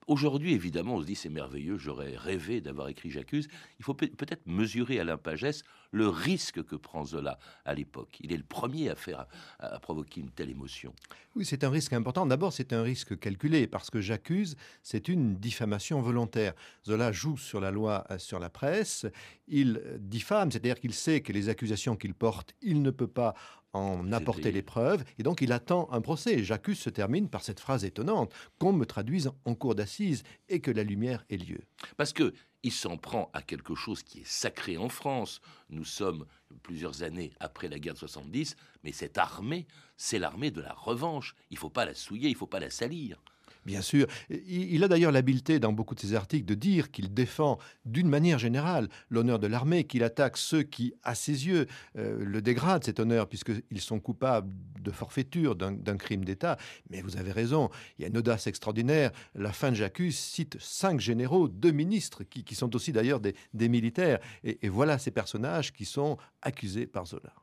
Aujourd'hui, 0.07 0.53
évidemment, 0.53 0.95
on 0.95 1.01
se 1.01 1.05
dit 1.05 1.15
c'est 1.15 1.27
merveilleux, 1.29 1.77
j'aurais 1.77 2.15
rêvé 2.15 2.61
d'avoir 2.61 2.87
écrit 2.87 3.09
J'accuse. 3.11 3.49
Il 3.79 3.83
faut 3.83 3.93
peut- 3.93 4.07
peut-être 4.07 4.45
mesurer 4.45 4.99
Alain 5.01 5.17
Pagès 5.17 5.63
le 5.91 6.07
risque 6.07 6.63
que 6.63 6.75
prend 6.75 7.05
Zola 7.05 7.39
à 7.65 7.73
l'époque. 7.73 8.17
Il 8.21 8.33
est 8.33 8.37
le 8.37 8.43
premier 8.43 8.89
à 8.89 8.95
faire 8.95 9.27
à, 9.59 9.75
à 9.75 9.79
provoquer 9.79 10.21
une 10.21 10.31
telle 10.31 10.49
émotion. 10.49 10.93
Oui, 11.35 11.45
c'est 11.45 11.63
un 11.63 11.69
risque 11.69 11.93
important. 11.93 12.25
D'abord, 12.25 12.51
c'est 12.51 12.73
un 12.73 12.81
risque 12.81 13.19
calculé 13.19 13.67
parce 13.67 13.89
que 13.89 14.01
J'accuse, 14.07 14.55
c'est 14.83 15.09
une 15.09 15.35
diffamation 15.35 16.01
volontaire. 16.01 16.53
Zola 16.85 17.11
joue 17.11 17.37
sur 17.37 17.59
la 17.59 17.71
loi 17.71 18.05
euh, 18.09 18.17
sur 18.17 18.39
la 18.39 18.49
presse. 18.49 19.05
Il 19.47 19.81
diffame, 19.99 20.49
c'est-à-dire 20.49 20.79
qu'il 20.79 20.93
sait 20.93 21.21
que 21.21 21.33
les 21.33 21.49
accusations 21.49 21.95
qu'il 21.95 22.13
porte, 22.13 22.53
il 22.61 22.81
ne 22.81 22.89
peut 22.89 23.07
pas 23.07 23.35
en 23.73 24.11
apporter 24.11 24.51
les 24.51 24.61
preuves, 24.61 25.03
et 25.19 25.23
donc 25.23 25.41
il 25.41 25.51
attend 25.51 25.89
un 25.91 26.01
procès. 26.01 26.43
J'accuse 26.43 26.79
se 26.79 26.89
termine 26.89 27.29
par 27.29 27.43
cette 27.43 27.59
phrase 27.59 27.83
étonnante 27.83 28.33
qu'on 28.59 28.73
me 28.73 28.85
traduise 28.85 29.29
en 29.45 29.55
cour 29.55 29.75
d'assises 29.75 30.23
et 30.49 30.61
que 30.61 30.71
la 30.71 30.83
lumière 30.83 31.25
ait 31.29 31.37
lieu. 31.37 31.59
Parce 31.97 32.13
que 32.13 32.33
il 32.63 32.71
s'en 32.71 32.97
prend 32.97 33.29
à 33.33 33.41
quelque 33.41 33.75
chose 33.75 34.03
qui 34.03 34.21
est 34.21 34.27
sacré 34.27 34.77
en 34.77 34.89
France. 34.89 35.41
Nous 35.69 35.85
sommes 35.85 36.25
plusieurs 36.63 37.03
années 37.03 37.31
après 37.39 37.67
la 37.67 37.79
guerre 37.79 37.93
de 37.93 37.99
70, 37.99 38.55
mais 38.83 38.91
cette 38.91 39.17
armée, 39.17 39.67
c'est 39.95 40.19
l'armée 40.19 40.51
de 40.51 40.61
la 40.61 40.73
revanche. 40.73 41.35
Il 41.49 41.55
ne 41.55 41.59
faut 41.59 41.69
pas 41.69 41.85
la 41.85 41.93
souiller, 41.93 42.29
il 42.29 42.33
ne 42.33 42.37
faut 42.37 42.47
pas 42.47 42.59
la 42.59 42.69
salir. 42.69 43.21
Bien 43.67 43.81
sûr. 43.81 44.07
Il 44.29 44.81
a 44.85 44.87
d'ailleurs 44.87 45.11
l'habileté 45.11 45.59
dans 45.59 45.73
beaucoup 45.73 45.93
de 45.93 45.99
ses 45.99 46.15
articles 46.15 46.45
de 46.45 46.53
dire 46.53 46.89
qu'il 46.89 47.13
défend 47.13 47.59
d'une 47.83 48.07
manière 48.07 48.39
générale 48.39 48.87
l'honneur 49.09 49.39
de 49.39 49.47
l'armée, 49.47 49.83
qu'il 49.83 50.03
attaque 50.03 50.37
ceux 50.37 50.63
qui, 50.63 50.93
à 51.03 51.15
ses 51.15 51.47
yeux, 51.47 51.67
euh, 51.97 52.23
le 52.23 52.41
dégradent 52.41 52.85
cet 52.85 53.01
honneur, 53.01 53.27
puisqu'ils 53.27 53.81
sont 53.81 53.99
coupables 53.99 54.49
de 54.79 54.89
forfaiture 54.89 55.57
d'un 55.57 55.97
crime 55.97 56.23
d'État. 56.23 56.55
Mais 56.89 57.01
vous 57.01 57.17
avez 57.17 57.33
raison, 57.33 57.69
il 57.99 58.03
y 58.03 58.05
a 58.05 58.07
une 58.07 58.17
audace 58.17 58.47
extraordinaire. 58.47 59.11
La 59.35 59.51
fin 59.51 59.71
de 59.71 59.75
J'accuse 59.75 60.17
cite 60.17 60.55
cinq 60.61 61.01
généraux, 61.01 61.49
deux 61.49 61.71
ministres, 61.71 62.23
qui, 62.23 62.55
sont 62.55 62.73
aussi 62.73 62.93
d'ailleurs 62.93 63.19
des, 63.19 63.35
militaires. 63.67 64.19
Et 64.45 64.69
voilà 64.69 64.97
ces 64.97 65.11
personnages 65.11 65.73
qui 65.73 65.83
sont 65.83 66.17
accusés 66.41 66.87
par 66.87 67.05
Zola. 67.05 67.33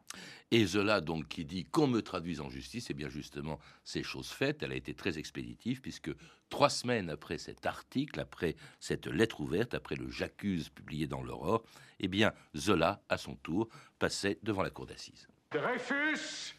Et 0.51 0.67
Zola, 0.67 1.01
donc, 1.01 1.27
qui 1.29 1.45
dit 1.45 1.65
qu'on 1.65 1.89
me 1.89 2.01
traduise 2.01 2.41
en 2.41 2.49
justice, 2.49 2.89
et 2.89 2.93
eh 2.93 2.95
bien 2.95 3.09
justement, 3.09 3.59
c'est 3.83 4.03
chose 4.03 4.29
faite. 4.29 4.63
Elle 4.63 4.73
a 4.73 4.77
été 4.77 4.95
très 4.95 5.19
expéditive, 5.19 5.81
puisque 5.81 6.11
trois 6.49 6.71
semaines 6.71 7.11
après 7.11 7.39
cet 7.39 7.67
article, 7.67 8.21
après 8.21 8.55
cette 8.79 9.07
lettre 9.07 9.41
ouverte, 9.41 9.75
après 9.75 9.97
le 9.97 10.11
J'accuse 10.11 10.69
publié 10.69 11.07
dans 11.07 11.23
l'Aurore, 11.23 11.65
eh 11.99 12.09
bien, 12.09 12.33
Zola, 12.57 13.03
à 13.09 13.19
son 13.19 13.35
tour, 13.37 13.69
passait 13.99 14.39
devant 14.43 14.63
la 14.63 14.71
cour 14.71 14.87
d'assises. 14.87 15.27
Dreyfus 15.51 16.55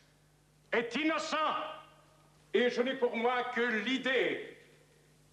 est 0.73 0.95
innocent, 0.95 1.55
et 2.53 2.69
je 2.69 2.81
n'ai 2.81 2.95
pour 2.95 3.15
moi 3.15 3.45
que 3.55 3.85
l'idée, 3.85 4.57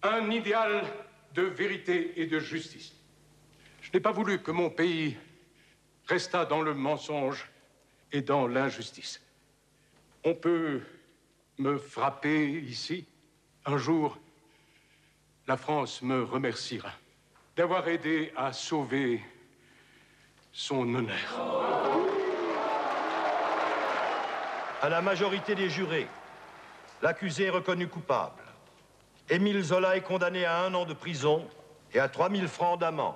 un 0.03 0.29
idéal 0.31 0.85
de 1.33 1.41
vérité 1.41 2.21
et 2.21 2.27
de 2.27 2.39
justice. 2.39 2.93
Je 3.81 3.89
n'ai 3.93 3.99
pas 3.99 4.11
voulu 4.11 4.41
que 4.41 4.51
mon 4.51 4.69
pays 4.69 5.17
restât 6.05 6.45
dans 6.45 6.61
le 6.61 6.73
mensonge 6.73 7.49
et 8.13 8.21
dans 8.21 8.47
l'injustice. 8.47 9.21
On 10.23 10.35
peut 10.35 10.81
me 11.57 11.77
frapper 11.77 12.51
ici. 12.61 13.05
Un 13.65 13.77
jour, 13.77 14.17
la 15.47 15.57
France 15.57 16.01
me 16.01 16.23
remerciera 16.23 16.91
d'avoir 17.57 17.87
aidé 17.87 18.31
à 18.35 18.53
sauver 18.53 19.21
son 20.51 20.93
honneur. 20.93 21.17
À 24.81 24.89
la 24.89 25.01
majorité 25.01 25.55
des 25.55 25.69
jurés, 25.69 26.07
l'accusé 27.01 27.45
est 27.45 27.49
reconnu 27.49 27.87
coupable. 27.87 28.43
Émile 29.29 29.61
Zola 29.63 29.95
est 29.95 30.01
condamné 30.01 30.45
à 30.45 30.63
un 30.63 30.73
an 30.73 30.85
de 30.85 30.93
prison 30.93 31.47
et 31.93 31.99
à 31.99 32.09
3000 32.09 32.47
francs 32.47 32.79
d'amende. 32.79 33.15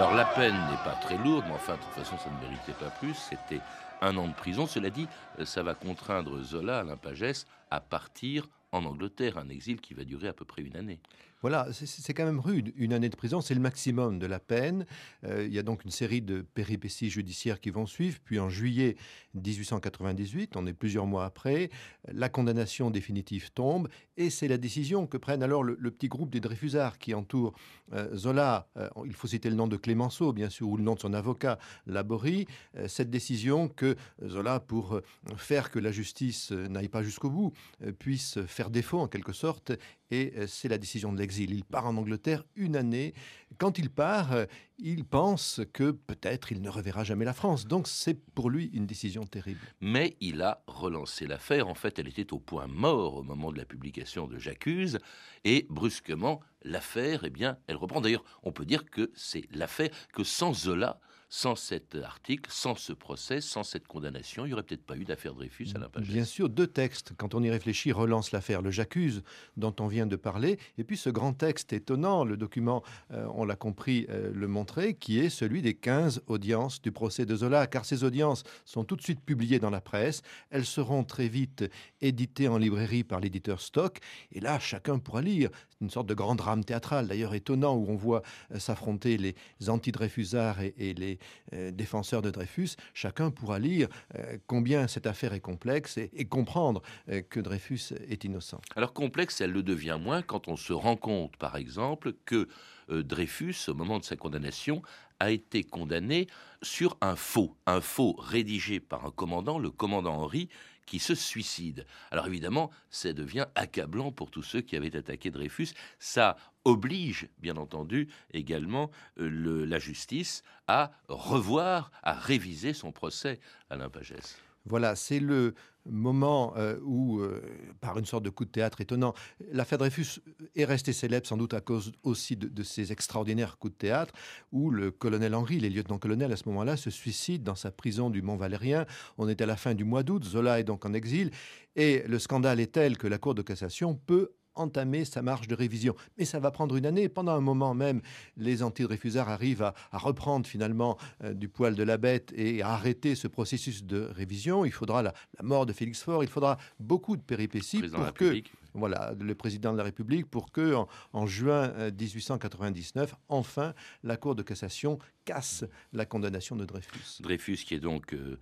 Alors 0.00 0.14
la 0.14 0.24
peine 0.24 0.54
n'est 0.54 0.82
pas 0.82 0.98
très 0.98 1.18
lourde, 1.18 1.44
mais 1.46 1.52
enfin, 1.52 1.74
de 1.74 1.82
toute 1.82 1.92
façon, 1.92 2.16
ça 2.16 2.30
ne 2.30 2.48
méritait 2.48 2.72
pas 2.72 2.88
plus. 2.88 3.12
C'était 3.12 3.60
un 4.00 4.16
an 4.16 4.28
de 4.28 4.32
prison. 4.32 4.66
Cela 4.66 4.88
dit, 4.88 5.06
ça 5.44 5.62
va 5.62 5.74
contraindre 5.74 6.42
Zola, 6.42 6.78
Alain 6.78 6.96
Pagès, 6.96 7.44
à 7.70 7.82
partir 7.82 8.48
en 8.72 8.86
Angleterre, 8.86 9.36
un 9.36 9.50
exil 9.50 9.78
qui 9.78 9.92
va 9.92 10.04
durer 10.04 10.28
à 10.28 10.32
peu 10.32 10.46
près 10.46 10.62
une 10.62 10.74
année. 10.74 11.00
Voilà, 11.42 11.68
c'est 11.72 12.12
quand 12.12 12.26
même 12.26 12.38
rude. 12.40 12.70
Une 12.76 12.92
année 12.92 13.08
de 13.08 13.16
prison, 13.16 13.40
c'est 13.40 13.54
le 13.54 13.60
maximum 13.60 14.18
de 14.18 14.26
la 14.26 14.38
peine. 14.38 14.84
Euh, 15.24 15.46
il 15.46 15.54
y 15.54 15.58
a 15.58 15.62
donc 15.62 15.84
une 15.84 15.90
série 15.90 16.20
de 16.20 16.42
péripéties 16.42 17.08
judiciaires 17.08 17.60
qui 17.60 17.70
vont 17.70 17.86
suivre. 17.86 18.18
Puis 18.22 18.38
en 18.38 18.50
juillet 18.50 18.96
1898, 19.34 20.56
on 20.56 20.66
est 20.66 20.74
plusieurs 20.74 21.06
mois 21.06 21.24
après, 21.24 21.70
la 22.12 22.28
condamnation 22.28 22.90
définitive 22.90 23.52
tombe 23.52 23.88
et 24.18 24.28
c'est 24.28 24.48
la 24.48 24.58
décision 24.58 25.06
que 25.06 25.16
prennent 25.16 25.42
alors 25.42 25.62
le, 25.62 25.76
petit 25.90 26.08
groupe 26.08 26.30
des 26.30 26.40
Dreyfusards 26.40 26.98
qui 26.98 27.14
entourent 27.14 27.54
euh, 27.94 28.14
Zola. 28.14 28.68
Euh, 28.76 28.88
il 29.06 29.14
faut 29.14 29.26
citer 29.26 29.48
le 29.48 29.56
nom 29.56 29.66
de 29.66 29.78
Clémenceau, 29.78 30.34
bien 30.34 30.50
sûr, 30.50 30.68
ou 30.68 30.76
le 30.76 30.82
nom 30.82 30.94
de 30.94 31.00
son 31.00 31.14
avocat, 31.14 31.58
Laborie. 31.86 32.46
cette 32.86 33.10
décision 33.10 33.68
que 33.68 33.96
Zola, 34.26 34.60
pour 34.60 35.00
faire 35.36 35.70
que 35.70 35.78
la 35.78 35.90
justice 35.90 36.52
n'aille 36.52 36.88
pas 36.88 37.02
jusqu'au 37.02 37.30
bout, 37.30 37.52
puisse 37.98 38.38
faire 38.46 38.68
défaut 38.68 38.98
en 38.98 39.08
quelque 39.08 39.32
sorte 39.32 39.72
et 40.10 40.32
c'est 40.46 40.68
la 40.68 40.78
décision 40.78 41.12
de 41.12 41.18
Il 41.38 41.64
part 41.64 41.86
en 41.86 41.96
Angleterre 41.96 42.44
une 42.56 42.76
année. 42.76 43.14
Quand 43.58 43.78
il 43.78 43.90
part, 43.90 44.32
euh, 44.32 44.46
il 44.78 45.04
pense 45.04 45.60
que 45.72 45.90
peut-être 45.90 46.52
il 46.52 46.62
ne 46.62 46.68
reverra 46.68 47.04
jamais 47.04 47.24
la 47.24 47.32
France. 47.32 47.66
Donc 47.66 47.86
c'est 47.86 48.14
pour 48.14 48.50
lui 48.50 48.70
une 48.72 48.86
décision 48.86 49.24
terrible. 49.24 49.60
Mais 49.80 50.16
il 50.20 50.42
a 50.42 50.62
relancé 50.66 51.26
l'affaire. 51.26 51.68
En 51.68 51.74
fait, 51.74 51.98
elle 51.98 52.08
était 52.08 52.32
au 52.32 52.38
point 52.38 52.66
mort 52.66 53.16
au 53.16 53.22
moment 53.22 53.52
de 53.52 53.58
la 53.58 53.64
publication 53.64 54.26
de 54.26 54.38
J'accuse. 54.38 54.98
Et 55.44 55.66
brusquement, 55.70 56.40
l'affaire, 56.62 57.24
eh 57.24 57.30
bien, 57.30 57.58
elle 57.66 57.76
reprend. 57.76 58.00
D'ailleurs, 58.00 58.24
on 58.42 58.52
peut 58.52 58.64
dire 58.64 58.84
que 58.84 59.10
c'est 59.14 59.44
l'affaire 59.52 59.90
que 60.12 60.24
sans 60.24 60.52
Zola, 60.52 61.00
sans 61.32 61.54
cet 61.54 61.94
article, 61.94 62.50
sans 62.52 62.74
ce 62.74 62.92
procès, 62.92 63.40
sans 63.40 63.62
cette 63.62 63.86
condamnation, 63.86 64.44
il 64.44 64.48
n'y 64.48 64.52
aurait 64.52 64.64
peut-être 64.64 64.84
pas 64.84 64.96
eu 64.96 65.04
d'affaire 65.04 65.32
Dreyfus 65.32 65.68
à 65.76 65.78
l'impasse. 65.78 66.02
Bien 66.02 66.24
sûr, 66.24 66.48
deux 66.48 66.66
textes, 66.66 67.12
quand 67.16 67.36
on 67.36 67.42
y 67.42 67.50
réfléchit, 67.50 67.92
relancent 67.92 68.32
l'affaire. 68.32 68.62
Le 68.62 68.72
J'accuse, 68.72 69.22
dont 69.56 69.74
on 69.78 69.86
vient 69.86 70.06
de 70.06 70.16
parler, 70.16 70.58
et 70.76 70.82
puis 70.82 70.96
ce 70.96 71.08
grand 71.08 71.32
texte 71.32 71.72
étonnant, 71.72 72.24
le 72.24 72.36
document, 72.36 72.82
euh, 73.12 73.26
on 73.32 73.44
l'a 73.44 73.54
compris, 73.54 74.06
euh, 74.10 74.32
le 74.34 74.48
montrer, 74.48 74.94
qui 74.94 75.20
est 75.20 75.30
celui 75.30 75.62
des 75.62 75.74
15 75.74 76.22
audiences 76.26 76.82
du 76.82 76.90
procès 76.90 77.26
de 77.26 77.36
Zola, 77.36 77.68
car 77.68 77.84
ces 77.84 78.02
audiences 78.02 78.42
sont 78.64 78.82
tout 78.82 78.96
de 78.96 79.02
suite 79.02 79.20
publiées 79.20 79.60
dans 79.60 79.70
la 79.70 79.80
presse, 79.80 80.22
elles 80.50 80.66
seront 80.66 81.04
très 81.04 81.28
vite 81.28 81.64
éditées 82.00 82.48
en 82.48 82.58
librairie 82.58 83.04
par 83.04 83.20
l'éditeur 83.20 83.60
Stock, 83.60 84.00
et 84.32 84.40
là, 84.40 84.58
chacun 84.58 84.98
pourra 84.98 85.22
lire. 85.22 85.50
C'est 85.68 85.80
une 85.82 85.90
sorte 85.90 86.08
de 86.08 86.14
grand 86.14 86.34
drame 86.34 86.64
théâtral, 86.64 87.06
d'ailleurs 87.06 87.34
étonnant, 87.34 87.76
où 87.76 87.86
on 87.88 87.94
voit 87.94 88.22
euh, 88.52 88.58
s'affronter 88.58 89.16
les 89.16 89.36
anti-Dreyfusards 89.68 90.60
et 90.60 90.92
les 90.94 91.19
euh, 91.52 91.70
défenseurs 91.70 92.22
de 92.22 92.30
Dreyfus, 92.30 92.70
chacun 92.94 93.30
pourra 93.30 93.58
lire 93.58 93.88
euh, 94.16 94.38
combien 94.46 94.86
cette 94.86 95.06
affaire 95.06 95.32
est 95.32 95.40
complexe 95.40 95.98
et, 95.98 96.24
comprendre 96.24 96.82
euh, 97.08 97.22
que 97.22 97.40
Dreyfus 97.40 97.94
est 98.08 98.24
innocent. 98.24 98.60
Alors 98.76 98.92
complexe, 98.92 99.40
elle 99.40 99.52
le 99.52 99.62
devient 99.62 99.98
moins 100.00 100.22
quand 100.22 100.48
on 100.48 100.56
se 100.56 100.72
rend 100.72 100.96
compte, 100.96 101.36
par 101.36 101.56
exemple, 101.56 102.14
que 102.24 102.48
Dreyfus, 102.88 103.54
au 103.68 103.74
moment 103.74 104.00
de 104.00 104.04
sa 104.04 104.16
condamnation, 104.16 104.82
a 105.20 105.30
été 105.30 105.62
condamné 105.62 106.26
sur 106.60 106.96
un 107.00 107.14
faux, 107.14 107.54
un 107.66 107.80
faux 107.80 108.16
rédigé 108.18 108.80
par 108.80 109.06
un 109.06 109.10
commandant, 109.12 109.60
le 109.60 109.70
commandant 109.70 110.14
Henri, 110.14 110.48
qui 110.90 110.98
se 110.98 111.14
suicide. 111.14 111.86
Alors 112.10 112.26
évidemment, 112.26 112.72
ça 112.90 113.12
devient 113.12 113.46
accablant 113.54 114.10
pour 114.10 114.32
tous 114.32 114.42
ceux 114.42 114.60
qui 114.60 114.74
avaient 114.74 114.96
attaqué 114.96 115.30
Dreyfus. 115.30 115.68
Ça 116.00 116.36
oblige, 116.64 117.28
bien 117.38 117.56
entendu, 117.56 118.08
également 118.32 118.90
euh, 119.20 119.64
la 119.66 119.78
justice 119.78 120.42
à 120.66 120.90
revoir, 121.06 121.92
à 122.02 122.12
réviser 122.12 122.72
son 122.72 122.90
procès, 122.90 123.38
Alain 123.70 123.88
Pagès. 123.88 124.36
Voilà, 124.66 124.96
c'est 124.96 125.20
le 125.20 125.54
moment 125.86 126.54
euh, 126.56 126.76
où, 126.82 127.20
euh, 127.20 127.42
par 127.80 127.98
une 127.98 128.04
sorte 128.04 128.24
de 128.24 128.30
coup 128.30 128.44
de 128.44 128.50
théâtre 128.50 128.80
étonnant, 128.80 129.14
l'affaire 129.52 129.78
Dreyfus 129.78 130.20
est 130.54 130.64
restée 130.64 130.92
célèbre 130.92 131.26
sans 131.26 131.36
doute 131.36 131.54
à 131.54 131.60
cause 131.60 131.92
aussi 132.02 132.36
de, 132.36 132.62
ces 132.62 132.92
extraordinaires 132.92 133.58
coups 133.58 133.72
de 133.72 133.78
théâtre, 133.78 134.14
où 134.52 134.70
le 134.70 134.90
colonel 134.90 135.34
Henry, 135.34 135.58
les 135.60 135.70
lieutenants-colonels 135.70 136.32
à 136.32 136.36
ce 136.36 136.48
moment-là, 136.48 136.76
se 136.76 136.90
suicide 136.90 137.42
dans 137.42 137.54
sa 137.54 137.70
prison 137.70 138.10
du 138.10 138.22
Mont-Valérien. 138.22 138.86
On 139.18 139.28
est 139.28 139.40
à 139.40 139.46
la 139.46 139.56
fin 139.56 139.74
du 139.74 139.84
mois 139.84 140.02
d'août, 140.02 140.24
Zola 140.24 140.60
est 140.60 140.64
donc 140.64 140.84
en 140.84 140.92
exil, 140.92 141.30
et 141.76 142.02
le 142.06 142.18
scandale 142.18 142.60
est 142.60 142.72
tel 142.72 142.98
que 142.98 143.06
la 143.06 143.18
Cour 143.18 143.34
de 143.34 143.42
cassation 143.42 143.94
peut 143.94 144.32
entamer 144.54 145.04
sa 145.04 145.22
marche 145.22 145.48
de 145.48 145.54
révision. 145.54 145.94
Mais 146.18 146.24
ça 146.24 146.40
va 146.40 146.50
prendre 146.50 146.76
une 146.76 146.86
année. 146.86 147.08
Pendant 147.08 147.32
un 147.32 147.40
moment 147.40 147.74
même, 147.74 148.00
les 148.36 148.62
anti-Dreyfusards 148.62 149.28
arrivent 149.28 149.62
à, 149.62 149.74
reprendre 149.92 150.46
finalement 150.46 150.96
euh, 151.24 151.34
du 151.34 151.48
poil 151.48 151.74
de 151.74 151.82
la 151.82 151.96
bête 151.96 152.32
et 152.36 152.62
à 152.62 152.70
arrêter 152.70 153.14
ce 153.14 153.28
processus 153.28 153.84
de 153.84 154.08
révision. 154.14 154.64
Il 154.64 154.72
faudra 154.72 155.02
la, 155.02 155.14
mort 155.42 155.66
de 155.66 155.72
Félix 155.72 156.02
Faure, 156.02 156.24
il 156.24 156.30
faudra 156.30 156.58
beaucoup 156.78 157.16
de 157.16 157.22
péripéties 157.22 157.82
pour 157.82 158.12
que 158.14 158.42
voilà, 158.74 159.14
le 159.18 159.34
président 159.34 159.72
de 159.72 159.78
la 159.78 159.84
République, 159.84 160.26
pour 160.26 160.52
que 160.52 160.74
en, 161.12 161.26
juin 161.26 161.72
1899, 161.90 163.12
euh, 163.12 163.16
enfin, 163.28 163.74
la 164.02 164.16
Cour 164.16 164.34
de 164.34 164.42
cassation 164.42 164.98
casse 165.24 165.64
la 165.92 166.06
condamnation 166.06 166.56
de 166.56 166.64
Dreyfus. 166.64 167.20
Dreyfus 167.20 167.58
qui 167.58 167.74
est 167.74 167.80
donc 167.80 168.14
euh, 168.14 168.16
euh, 168.16 168.38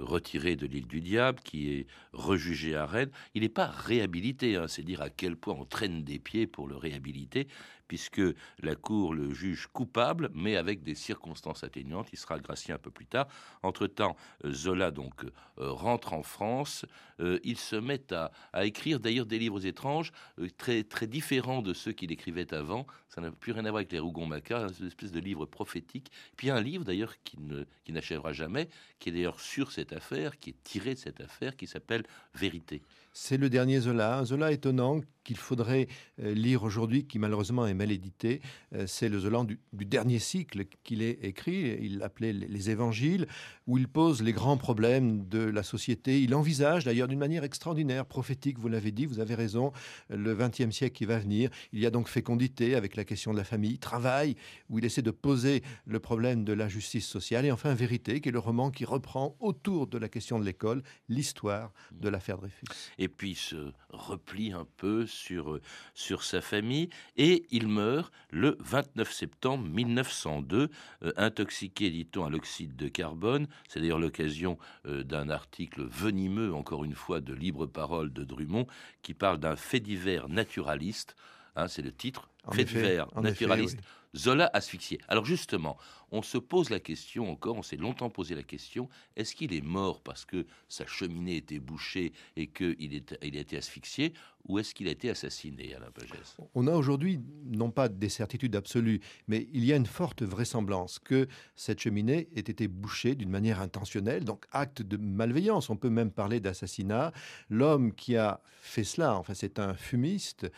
retiré 0.00 0.56
de 0.56 0.66
l'île 0.66 0.86
du 0.86 1.00
Diable, 1.00 1.40
qui 1.44 1.72
est 1.72 1.86
rejugé 2.12 2.76
à 2.76 2.86
Rennes. 2.86 3.10
Il 3.34 3.42
n'est 3.42 3.48
pas 3.48 3.66
réhabilité, 3.66 4.56
hein, 4.56 4.68
c'est 4.68 4.82
dire 4.82 5.02
à 5.02 5.10
quel 5.10 5.36
point 5.36 5.54
on 5.58 5.64
traîne 5.64 6.04
des 6.04 6.18
pieds 6.18 6.46
pour 6.46 6.68
le 6.68 6.76
réhabiliter, 6.76 7.48
puisque 7.92 8.22
la 8.60 8.74
Cour 8.74 9.12
le 9.12 9.34
juge 9.34 9.66
coupable, 9.66 10.30
mais 10.32 10.56
avec 10.56 10.82
des 10.82 10.94
circonstances 10.94 11.62
atténuantes. 11.62 12.08
Il 12.12 12.18
sera 12.18 12.38
gracié 12.38 12.72
un 12.72 12.78
peu 12.78 12.90
plus 12.90 13.04
tard. 13.04 13.28
Entre-temps, 13.62 14.16
euh, 14.44 14.52
Zola 14.52 14.90
donc 14.90 15.24
euh, 15.24 15.30
rentre 15.58 16.14
en 16.14 16.22
France. 16.22 16.86
Euh, 17.20 17.38
il 17.44 17.58
se 17.58 17.76
met 17.76 18.02
à, 18.12 18.64
écrire 18.64 18.98
d'ailleurs 18.98 19.26
des 19.26 19.38
livres 19.38 19.66
étranges, 19.66 20.12
très, 20.56 20.84
très 20.84 21.06
différents 21.06 21.60
de 21.60 21.74
ceux 21.74 21.92
qu'il 21.92 22.12
écrivait 22.12 22.54
avant. 22.54 22.86
Ça 23.08 23.20
n'a 23.20 23.30
plus 23.30 23.52
rien 23.52 23.66
à 23.66 23.70
voir 23.70 23.80
avec 23.80 23.92
les 23.92 23.98
Rougon-Macquart, 23.98 24.70
une 24.80 24.86
espèce 24.86 25.12
de 25.12 25.20
livre 25.20 25.44
prophétique. 25.44 26.10
Puis 26.36 26.48
un 26.50 26.60
livre 26.60 26.84
d'ailleurs 26.84 27.14
qui, 27.24 27.38
ne, 27.40 27.64
qui 27.84 27.92
n'achèvera 27.92 28.32
jamais, 28.32 28.68
qui 28.98 29.10
est 29.10 29.12
d'ailleurs 29.12 29.40
sur 29.40 29.70
cette 29.72 29.92
affaire, 29.92 30.38
qui 30.38 30.50
est 30.50 30.64
tiré 30.64 30.94
de 30.94 30.98
cette 30.98 31.20
affaire, 31.20 31.56
qui 31.56 31.66
s'appelle 31.66 32.04
Vérité. 32.34 32.82
C'est 33.12 33.36
le 33.36 33.50
dernier 33.50 33.80
Zola, 33.80 34.18
un 34.18 34.24
Zola 34.24 34.52
étonnant 34.52 35.00
qu'il 35.24 35.36
faudrait 35.36 35.88
lire 36.18 36.62
aujourd'hui, 36.62 37.06
qui 37.06 37.18
malheureusement 37.18 37.66
est 37.66 37.74
mal 37.74 37.90
édité. 37.90 38.40
C'est 38.86 39.08
le 39.08 39.18
Zola 39.18 39.44
du, 39.44 39.58
dernier 39.84 40.18
cycle 40.18 40.64
qu'il 40.84 41.02
ait 41.02 41.18
écrit. 41.22 41.78
Il 41.80 41.98
l'appelait 41.98 42.32
Les 42.32 42.70
Évangiles, 42.70 43.26
où 43.66 43.78
il 43.78 43.88
pose 43.88 44.22
les 44.22 44.32
grands 44.32 44.56
problèmes 44.56 45.28
de 45.28 45.38
la 45.38 45.62
société. 45.62 46.22
Il 46.22 46.34
envisage 46.34 46.84
d'ailleurs 46.84 47.08
d'une 47.08 47.18
manière 47.18 47.44
extraordinaire, 47.44 48.06
prophétique, 48.06 48.58
vous 48.58 48.68
l'avez 48.68 48.92
dit, 48.92 49.06
vous 49.06 49.20
avez 49.20 49.34
raison, 49.34 49.72
le 50.08 50.34
XXe 50.34 50.70
siècle 50.70 50.96
qui 50.96 51.04
va 51.04 51.18
venir. 51.18 51.50
Il 51.72 51.80
y 51.80 51.86
a 51.86 51.90
donc 51.90 52.08
fécondité 52.08 52.74
avec 52.74 52.96
la 52.96 53.04
question 53.04 53.32
de 53.32 53.38
la 53.38 53.44
famille, 53.44 53.78
travail, 53.78 54.36
où 54.68 54.78
il 54.78 54.84
essaie 54.84 55.02
de 55.02 55.10
poser 55.10 55.62
le 55.86 56.00
problème 56.00 56.44
de 56.44 56.52
la 56.52 56.68
justice 56.68 57.06
sociale, 57.06 57.46
et 57.46 57.52
enfin 57.52 57.74
Vérité, 57.74 58.20
qui 58.20 58.28
est 58.28 58.32
le 58.32 58.38
roman 58.38 58.70
qui 58.70 58.84
reprend 58.84 59.36
autour 59.40 59.86
de 59.86 59.98
la 59.98 60.08
question 60.08 60.38
de 60.38 60.44
l'école 60.44 60.82
l'histoire 61.08 61.72
de 61.92 62.08
l'affaire 62.08 62.38
Dreyfus. 62.38 62.66
Et 62.98 63.08
puis 63.08 63.34
se 63.34 63.72
replie 63.90 64.52
un 64.52 64.66
peu 64.76 65.06
sur, 65.12 65.60
sur 65.94 66.24
sa 66.24 66.40
famille, 66.40 66.88
et 67.16 67.44
il 67.50 67.68
meurt 67.68 68.12
le 68.30 68.56
29 68.60 69.12
septembre 69.12 69.68
1902, 69.68 70.68
euh, 71.02 71.12
intoxiqué, 71.16 71.90
dit-on, 71.90 72.24
à 72.24 72.30
l'oxyde 72.30 72.76
de 72.76 72.88
carbone. 72.88 73.46
C'est 73.68 73.80
d'ailleurs 73.80 73.98
l'occasion 73.98 74.58
euh, 74.86 75.02
d'un 75.02 75.28
article 75.28 75.84
venimeux, 75.84 76.54
encore 76.54 76.84
une 76.84 76.94
fois, 76.94 77.20
de 77.20 77.34
libre 77.34 77.66
parole 77.66 78.12
de 78.12 78.24
Drummond, 78.24 78.66
qui 79.02 79.14
parle 79.14 79.38
d'un 79.38 79.56
fait 79.56 79.80
divers 79.80 80.28
naturaliste. 80.28 81.16
Hein, 81.56 81.68
c'est 81.68 81.82
le 81.82 81.92
titre, 81.92 82.30
En 82.44 82.52
fait 82.52 82.64
divers 82.64 83.08
naturaliste. 83.20 83.78
effet, 83.78 83.86
Zola 84.14 84.50
asphyxié. 84.52 85.00
Alors 85.08 85.24
justement, 85.24 85.78
on 86.10 86.20
se 86.20 86.36
pose 86.36 86.68
la 86.68 86.80
question 86.80 87.30
encore, 87.30 87.56
on 87.56 87.62
s'est 87.62 87.76
longtemps 87.76 88.10
posé 88.10 88.34
la 88.34 88.42
question, 88.42 88.88
est-ce 89.16 89.34
qu'il 89.34 89.54
est 89.54 89.64
mort 89.64 90.02
parce 90.02 90.26
que 90.26 90.46
sa 90.68 90.86
cheminée 90.86 91.36
était 91.36 91.58
bouchée 91.58 92.12
et 92.36 92.48
qu'il 92.48 92.94
est, 92.94 93.18
il 93.22 93.36
a 93.36 93.40
été 93.40 93.56
asphyxié, 93.56 94.12
ou 94.46 94.58
est-ce 94.58 94.74
qu'il 94.74 94.88
a 94.88 94.90
été 94.90 95.08
assassiné, 95.08 95.74
Alain 95.74 95.90
Pagès? 95.90 96.36
On 96.54 96.66
a 96.66 96.72
aujourd'hui 96.72 97.20
non 97.46 97.70
pas 97.70 97.88
des 97.88 98.10
certitudes 98.10 98.54
absolues, 98.54 99.00
mais 99.28 99.48
il 99.52 99.64
y 99.64 99.72
a 99.72 99.76
une 99.76 99.86
forte 99.86 100.22
vraisemblance 100.22 100.98
que 100.98 101.26
cette 101.56 101.80
cheminée 101.80 102.28
ait 102.34 102.40
été 102.40 102.68
bouchée 102.68 103.14
d'une 103.14 103.30
manière 103.30 103.60
intentionnelle, 103.60 104.24
donc 104.24 104.44
acte 104.50 104.82
de 104.82 104.98
malveillance. 104.98 105.70
On 105.70 105.76
peut 105.76 105.90
même 105.90 106.10
parler 106.10 106.40
d'assassinat. 106.40 107.12
L'homme 107.48 107.94
qui 107.94 108.16
a 108.16 108.42
fait 108.60 108.84
cela, 108.84 109.16
enfin 109.16 109.32
c'est 109.32 109.58
un 109.58 109.74
fumiste, 109.74 110.50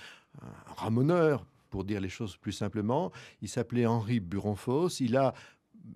un 0.43 0.75
ramoneur, 0.75 1.47
pour 1.71 1.85
dire 1.85 2.01
les 2.01 2.09
choses 2.09 2.37
plus 2.37 2.53
simplement. 2.53 3.11
Il 3.43 3.49
s'appelait 3.49 3.87
Henri 3.87 4.21
Buronfos. 4.21 5.01
Il 5.01 5.17
a 5.17 5.35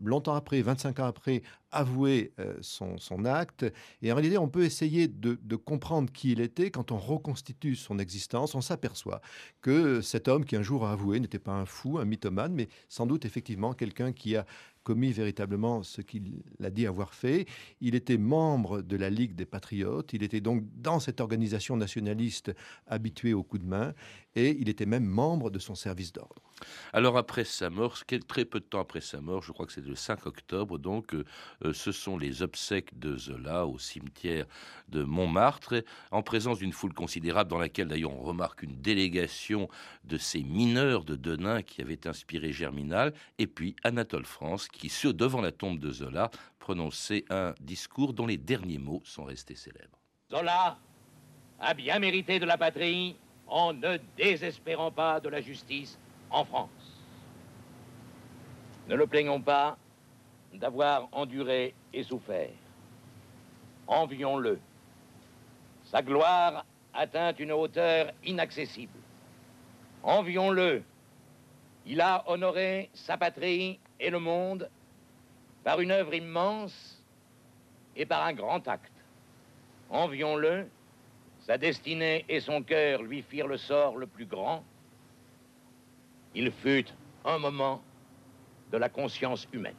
longtemps 0.02 0.34
après, 0.34 0.60
25 0.60 0.98
ans 0.98 1.06
après, 1.06 1.42
avoué 1.72 2.32
euh, 2.38 2.54
son, 2.60 3.24
acte. 3.24 3.66
Et 4.02 4.12
en 4.12 4.14
réalité, 4.14 4.38
on 4.38 4.48
peut 4.48 4.64
essayer 4.64 5.08
de, 5.08 5.56
comprendre 5.56 6.10
qui 6.12 6.32
il 6.32 6.40
était. 6.40 6.70
Quand 6.70 6.92
on 6.92 6.98
reconstitue 6.98 7.76
son 7.76 7.98
existence, 7.98 8.54
on 8.54 8.60
s'aperçoit 8.60 9.20
que 9.60 10.00
cet 10.00 10.28
homme 10.28 10.44
qui 10.44 10.56
un 10.56 10.62
jour 10.62 10.86
a 10.86 10.92
avoué 10.92 11.20
n'était 11.20 11.38
pas 11.38 11.52
un 11.52 11.66
fou, 11.66 11.98
un 11.98 12.04
mythomane, 12.04 12.54
mais 12.54 12.68
sans 12.88 13.06
doute 13.06 13.24
effectivement 13.24 13.72
quelqu'un 13.74 14.12
qui 14.12 14.36
a 14.36 14.46
commis 14.88 15.12
véritablement 15.12 15.82
ce 15.82 16.00
qu'il 16.00 16.42
a 16.64 16.70
dit 16.70 16.86
avoir 16.86 17.12
fait. 17.12 17.44
Il 17.82 17.94
était 17.94 18.16
membre 18.16 18.80
de 18.80 18.96
la 18.96 19.10
Ligue 19.10 19.34
des 19.34 19.44
Patriotes. 19.44 20.14
Il 20.14 20.22
était 20.22 20.40
donc 20.40 20.62
dans 20.76 20.98
cette 20.98 21.20
organisation 21.20 21.76
nationaliste 21.76 22.54
habituée 22.86 23.34
au 23.34 23.42
coup 23.42 23.58
de 23.58 23.66
main. 23.66 23.92
Et 24.34 24.56
il 24.58 24.70
était 24.70 24.86
même 24.86 25.04
membre 25.04 25.50
de 25.50 25.58
son 25.58 25.74
service 25.74 26.12
d'ordre. 26.12 26.40
Alors 26.94 27.18
après 27.18 27.44
sa 27.44 27.68
mort, 27.68 27.98
très 28.26 28.44
peu 28.46 28.60
de 28.60 28.64
temps 28.64 28.80
après 28.80 29.02
sa 29.02 29.20
mort, 29.20 29.42
je 29.42 29.52
crois 29.52 29.66
que 29.66 29.72
c'est 29.72 29.84
le 29.84 29.94
5 29.94 30.26
octobre, 30.26 30.78
donc 30.78 31.14
euh, 31.14 31.24
ce 31.72 31.92
sont 31.92 32.18
les 32.18 32.42
obsèques 32.42 32.98
de 32.98 33.16
Zola 33.16 33.66
au 33.66 33.78
cimetière 33.78 34.46
de 34.88 35.02
Montmartre, 35.02 35.84
en 36.10 36.22
présence 36.22 36.58
d'une 36.58 36.72
foule 36.72 36.94
considérable 36.94 37.50
dans 37.50 37.58
laquelle 37.58 37.88
d'ailleurs 37.88 38.14
on 38.14 38.22
remarque 38.22 38.62
une 38.62 38.80
délégation 38.80 39.68
de 40.04 40.18
ces 40.18 40.42
mineurs 40.42 41.04
de 41.04 41.16
Denain 41.16 41.62
qui 41.62 41.82
avaient 41.82 42.06
inspiré 42.06 42.52
Germinal, 42.52 43.12
et 43.38 43.46
puis 43.46 43.76
Anatole 43.84 44.24
France 44.24 44.68
qui, 44.68 44.88
sur, 44.88 45.14
devant 45.14 45.40
la 45.40 45.52
tombe 45.52 45.78
de 45.78 45.90
Zola, 45.90 46.30
prononçait 46.58 47.24
un 47.30 47.54
discours 47.60 48.12
dont 48.12 48.26
les 48.26 48.36
derniers 48.36 48.78
mots 48.78 49.02
sont 49.04 49.24
restés 49.24 49.54
célèbres. 49.54 49.98
Zola 50.30 50.78
a 51.60 51.74
bien 51.74 51.98
mérité 51.98 52.38
de 52.38 52.44
la 52.44 52.58
patrie 52.58 53.16
en 53.46 53.72
ne 53.72 53.98
désespérant 54.16 54.90
pas 54.90 55.20
de 55.20 55.28
la 55.28 55.40
justice 55.40 55.98
en 56.30 56.44
France. 56.44 56.68
Ne 58.88 58.94
le 58.94 59.06
plaignons 59.06 59.40
pas 59.40 59.78
d'avoir 60.54 61.08
enduré 61.12 61.74
et 61.92 62.02
souffert. 62.02 62.50
Envions-le. 63.86 64.58
Sa 65.84 66.02
gloire 66.02 66.64
atteint 66.92 67.34
une 67.34 67.52
hauteur 67.52 68.12
inaccessible. 68.24 68.98
Envions-le. 70.02 70.82
Il 71.86 72.00
a 72.00 72.22
honoré 72.28 72.90
sa 72.92 73.16
patrie 73.16 73.78
et 73.98 74.10
le 74.10 74.18
monde 74.18 74.68
par 75.64 75.80
une 75.80 75.90
œuvre 75.90 76.14
immense 76.14 77.02
et 77.96 78.06
par 78.06 78.24
un 78.24 78.32
grand 78.32 78.66
acte. 78.68 78.92
Envions-le. 79.90 80.68
Sa 81.40 81.56
destinée 81.56 82.26
et 82.28 82.40
son 82.40 82.62
cœur 82.62 83.02
lui 83.02 83.22
firent 83.22 83.46
le 83.46 83.56
sort 83.56 83.96
le 83.96 84.06
plus 84.06 84.26
grand. 84.26 84.62
Il 86.34 86.52
fut 86.52 86.86
un 87.24 87.38
moment 87.38 87.82
de 88.70 88.76
la 88.76 88.90
conscience 88.90 89.48
humaine. 89.52 89.74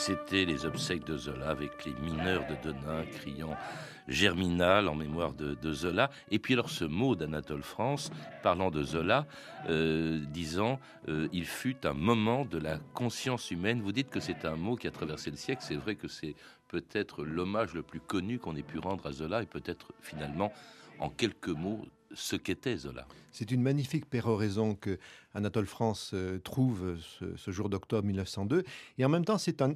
C'était 0.00 0.46
les 0.46 0.64
obsèques 0.64 1.04
de 1.04 1.18
Zola 1.18 1.50
avec 1.50 1.84
les 1.84 1.92
mineurs 1.92 2.46
de 2.46 2.56
Denain 2.64 3.04
criant 3.04 3.54
Germinal 4.08 4.88
en 4.88 4.94
mémoire 4.94 5.34
de, 5.34 5.72
Zola. 5.72 6.10
Et 6.30 6.38
puis 6.38 6.54
alors 6.54 6.70
ce 6.70 6.86
mot 6.86 7.14
d'Anatole 7.14 7.62
France 7.62 8.10
parlant 8.42 8.70
de 8.70 8.82
Zola, 8.82 9.26
euh, 9.68 10.24
disant 10.26 10.80
euh, 11.08 11.28
il 11.34 11.44
fut 11.44 11.86
un 11.86 11.92
moment 11.92 12.46
de 12.46 12.56
la 12.56 12.78
conscience 12.94 13.50
humaine. 13.50 13.82
Vous 13.82 13.92
dites 13.92 14.08
que 14.08 14.20
c'est 14.20 14.46
un 14.46 14.56
mot 14.56 14.74
qui 14.74 14.88
a 14.88 14.90
traversé 14.90 15.30
le 15.30 15.36
siècle. 15.36 15.62
C'est 15.62 15.76
vrai 15.76 15.96
que 15.96 16.08
c'est 16.08 16.34
peut-être 16.68 17.22
l'hommage 17.22 17.74
le 17.74 17.82
plus 17.82 18.00
connu 18.00 18.38
qu'on 18.38 18.56
ait 18.56 18.62
pu 18.62 18.78
rendre 18.78 19.06
à 19.06 19.12
Zola 19.12 19.42
et 19.42 19.46
peut-être 19.46 19.92
finalement 20.00 20.50
en 20.98 21.10
quelques 21.10 21.48
mots 21.48 21.84
ce 22.12 22.36
qu'était 22.36 22.76
Zola. 22.76 23.06
C'est 23.32 23.50
une 23.50 23.62
magnifique 23.62 24.08
péroraison 24.08 24.74
que 24.74 24.98
Anatole 25.34 25.66
France 25.66 26.10
euh, 26.14 26.38
trouve 26.38 26.96
ce, 27.36 27.50
jour 27.50 27.68
d'octobre 27.68 28.06
1902. 28.06 28.64
Et 28.98 29.04
en 29.04 29.08
même 29.08 29.24
temps, 29.24 29.38
c'est 29.38 29.62
un, 29.62 29.74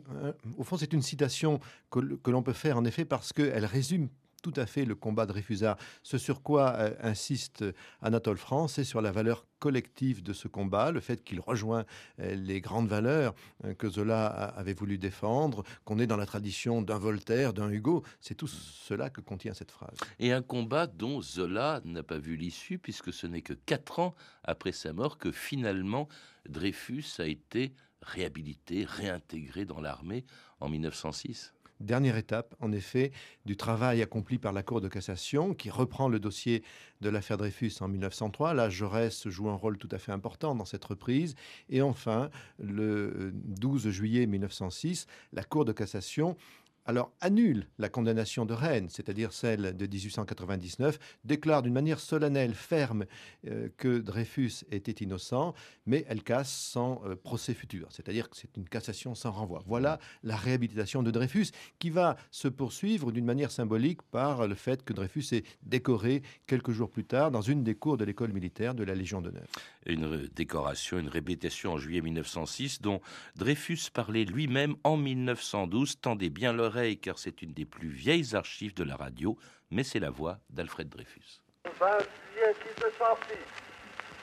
au 0.57 0.65
fond, 0.65 0.77
c'est 0.77 0.93
une 0.93 1.03
citation 1.03 1.61
que 1.91 2.31
l'on 2.31 2.43
peut 2.43 2.53
faire 2.53 2.77
en 2.77 2.85
effet 2.85 3.05
parce 3.05 3.33
qu'elle 3.33 3.65
résume 3.65 4.09
tout 4.45 4.53
à 4.61 4.67
fait 4.67 4.85
le 4.85 4.95
combat 4.95 5.25
de 5.25 5.33
Dreyfusard. 5.33 5.79
Ce 6.03 6.19
sur 6.19 6.43
quoi 6.43 6.75
euh, 6.75 6.95
insiste 7.01 7.65
Anatole 8.03 8.37
France, 8.37 8.75
c'est 8.75 8.85
sur 8.85 9.01
la 9.01 9.11
valeur 9.11 9.47
collective 9.59 10.23
de 10.23 10.35
ce 10.35 10.49
combat, 10.49 10.91
le 10.91 11.01
fait 11.01 11.25
qu'il 11.25 11.41
rejoint 11.41 11.87
euh, 12.21 12.35
les 12.35 12.61
grandes 12.61 12.87
valeurs 12.87 13.35
euh, 13.65 13.73
que 13.73 13.89
Zola 13.89 14.27
avait 14.27 14.75
voulu 14.75 14.99
défendre, 14.99 15.65
qu'on 15.87 15.99
est 15.99 16.07
dans 16.07 16.19
la 16.19 16.27
tradition 16.27 16.83
d'un 16.83 16.99
Voltaire, 16.99 17.55
d'un 17.55 17.71
Hugo. 17.71 18.03
C'est 18.21 18.35
tout 18.35 18.47
cela 18.47 19.09
que 19.09 19.23
contient 19.23 19.55
cette 19.55 19.71
phrase. 19.71 19.97
Et 20.19 20.31
un 20.31 20.43
combat 20.43 20.87
dont 20.87 21.23
Zola 21.23 21.81
n'a 21.87 22.03
pas 22.03 22.19
vu 22.19 22.37
l'issue, 22.37 22.79
puisque 22.79 23.15
ce 23.15 23.27
n'est 23.27 23.41
que 23.41 23.55
quatre 23.55 23.99
ans 23.99 24.15
après 24.43 24.73
sa 24.73 24.93
mort 24.93 25.17
que 25.17 25.33
finalement 25.33 26.07
Dreyfus 26.47 27.07
a 27.19 27.25
été 27.25 27.73
réhabilité, 28.03 28.85
réintégré 28.85 29.65
dans 29.65 29.81
l'armée 29.81 30.27
en 30.61 30.69
1906 30.69 31.55
dernière 31.81 32.17
étape, 32.17 32.55
en 32.61 32.73
effet, 32.73 33.13
du 33.47 33.57
travail 33.57 34.03
accompli 34.03 34.39
par 34.39 34.53
la 34.53 34.63
Cour 34.63 34.81
de 34.81 34.89
cassation, 34.89 35.55
qui 35.55 35.71
reprend 35.71 36.09
le 36.09 36.19
dossier 36.19 36.63
de 37.01 37.09
l'affaire 37.09 37.37
Dreyfus 37.37 37.73
en 37.81 37.89
1903. 37.89 38.55
Là, 38.55 38.71
Jaurès 38.71 39.29
joue 39.29 39.49
un 39.49 39.55
rôle 39.55 39.79
tout 39.79 39.89
à 39.91 39.99
fait 39.99 40.13
important 40.13 40.55
dans 40.55 40.65
cette 40.65 40.85
reprise. 40.85 41.35
Et 41.69 41.83
enfin, 41.83 42.31
le 42.59 43.33
12 43.35 43.91
juillet 43.91 44.27
1906, 44.27 45.07
la 45.33 45.43
Cour 45.43 45.65
de 45.65 45.73
cassation 45.73 46.37
alors 46.87 47.13
annule 47.21 47.67
la 47.79 47.89
condamnation 47.89 48.45
de 48.45 48.53
Rennes, 48.53 48.89
c'est-à-dire 48.91 49.33
celle 49.33 49.77
de 49.77 49.87
1899, 49.87 50.99
déclare 51.25 51.63
d'une 51.63 51.73
manière 51.73 52.01
solennelle, 52.01 52.55
ferme, 52.55 53.07
euh, 53.47 53.69
que 53.77 53.99
Dreyfus 53.99 54.65
était 54.71 55.05
innocent, 55.05 55.55
mais 55.87 56.05
elle 56.09 56.23
casse 56.23 56.53
sans 56.53 57.03
euh, 57.07 57.17
procès 57.17 57.55
futur, 57.55 57.89
c'est-à-dire 57.91 58.29
que 58.29 58.37
c'est 58.37 58.57
une 58.57 58.69
cassation 58.69 59.15
sans 59.15 59.31
renvoi. 59.31 59.63
Voilà 59.67 59.99
la 60.23 60.37
réhabilitation 60.37 61.03
de 61.03 61.11
Dreyfus 61.11 61.49
qui 61.79 61.91
va 61.91 62.17
se 62.31 62.49
poursuivre 62.49 63.13
d'une 63.13 63.25
manière 63.25 63.51
symbolique 63.51 64.03
par 64.03 64.47
le 64.47 64.55
fait 64.55 64.85
que 64.85 64.93
Dreyfus 64.93 65.27
est 65.33 65.45
décoré 65.63 66.23
quelques 66.47 66.73
jours 66.73 66.91
plus 66.91 67.05
tard 67.05 67.31
dans 67.31 67.43
une 67.43 67.65
des 67.65 67.75
cours 67.75 67.97
de 67.97 68.05
l'école 68.05 68.33
militaire 68.33 68.75
de 68.75 68.85
la 68.85 68.95
Légion 68.95 69.23
d'honneur. 69.23 69.47
Une 69.87 70.29
décoration, 70.35 70.99
une 70.99 71.09
répétition 71.09 71.73
en 71.73 71.79
juillet 71.79 72.01
1906 72.01 72.81
dont 72.81 73.01
Dreyfus 73.37 73.91
parlait 73.93 74.25
lui-même 74.25 74.77
en 74.85 74.97
1912, 74.97 76.01
tendez 76.01 76.31
bien 76.31 76.53
car 77.01 77.19
c'est 77.19 77.43
une 77.43 77.53
des 77.53 77.65
plus 77.65 77.89
vieilles 77.89 78.35
archives 78.35 78.75
de 78.75 78.83
la 78.83 78.97
radio, 78.97 79.39
mais 79.71 79.85
c'est 79.85 80.01
la 80.01 80.11
voix 80.11 80.39
d'Alfred 80.51 80.89
Dreyfus. 80.89 81.41
20 81.79 81.99
juillet 81.99 82.55
1906 82.83 83.35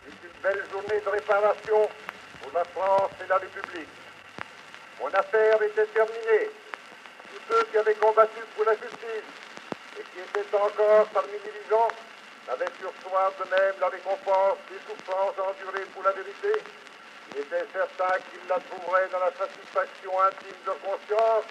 est 0.07 0.27
une 0.27 0.41
belle 0.43 0.63
journée 0.69 0.99
de 0.99 1.09
réparation 1.09 1.87
pour 2.41 2.51
la 2.53 2.63
France 2.65 3.11
et 3.23 3.27
la 3.29 3.37
République. 3.37 3.87
Mon 4.99 5.07
affaire 5.07 5.61
était 5.63 5.85
terminée. 5.87 6.51
Tous 7.31 7.41
ceux 7.47 7.63
qui 7.71 7.77
avaient 7.77 7.95
combattu 7.95 8.41
pour 8.55 8.65
la 8.65 8.73
justice 8.73 9.31
et 9.97 10.03
qui 10.11 10.19
étaient 10.19 10.55
encore 10.55 11.07
parmi 11.13 11.31
les 11.31 11.55
vivants 11.63 11.91
avaient 12.51 12.71
pu 12.75 12.85
recevoir 12.85 13.31
de 13.39 13.47
même 13.49 13.75
la 13.79 13.87
récompense 13.87 14.59
des 14.67 14.81
souffrances 14.83 15.39
endurées 15.39 15.87
pour 15.93 16.03
la 16.03 16.11
vérité. 16.11 16.51
Il 17.31 17.39
était 17.47 17.63
certain 17.71 18.19
qu'ils 18.27 18.43
la 18.49 18.59
trouveraient 18.59 19.07
dans 19.07 19.23
la 19.23 19.31
satisfaction 19.39 20.11
intime 20.19 20.59
de 20.67 20.75
conscience 20.83 21.47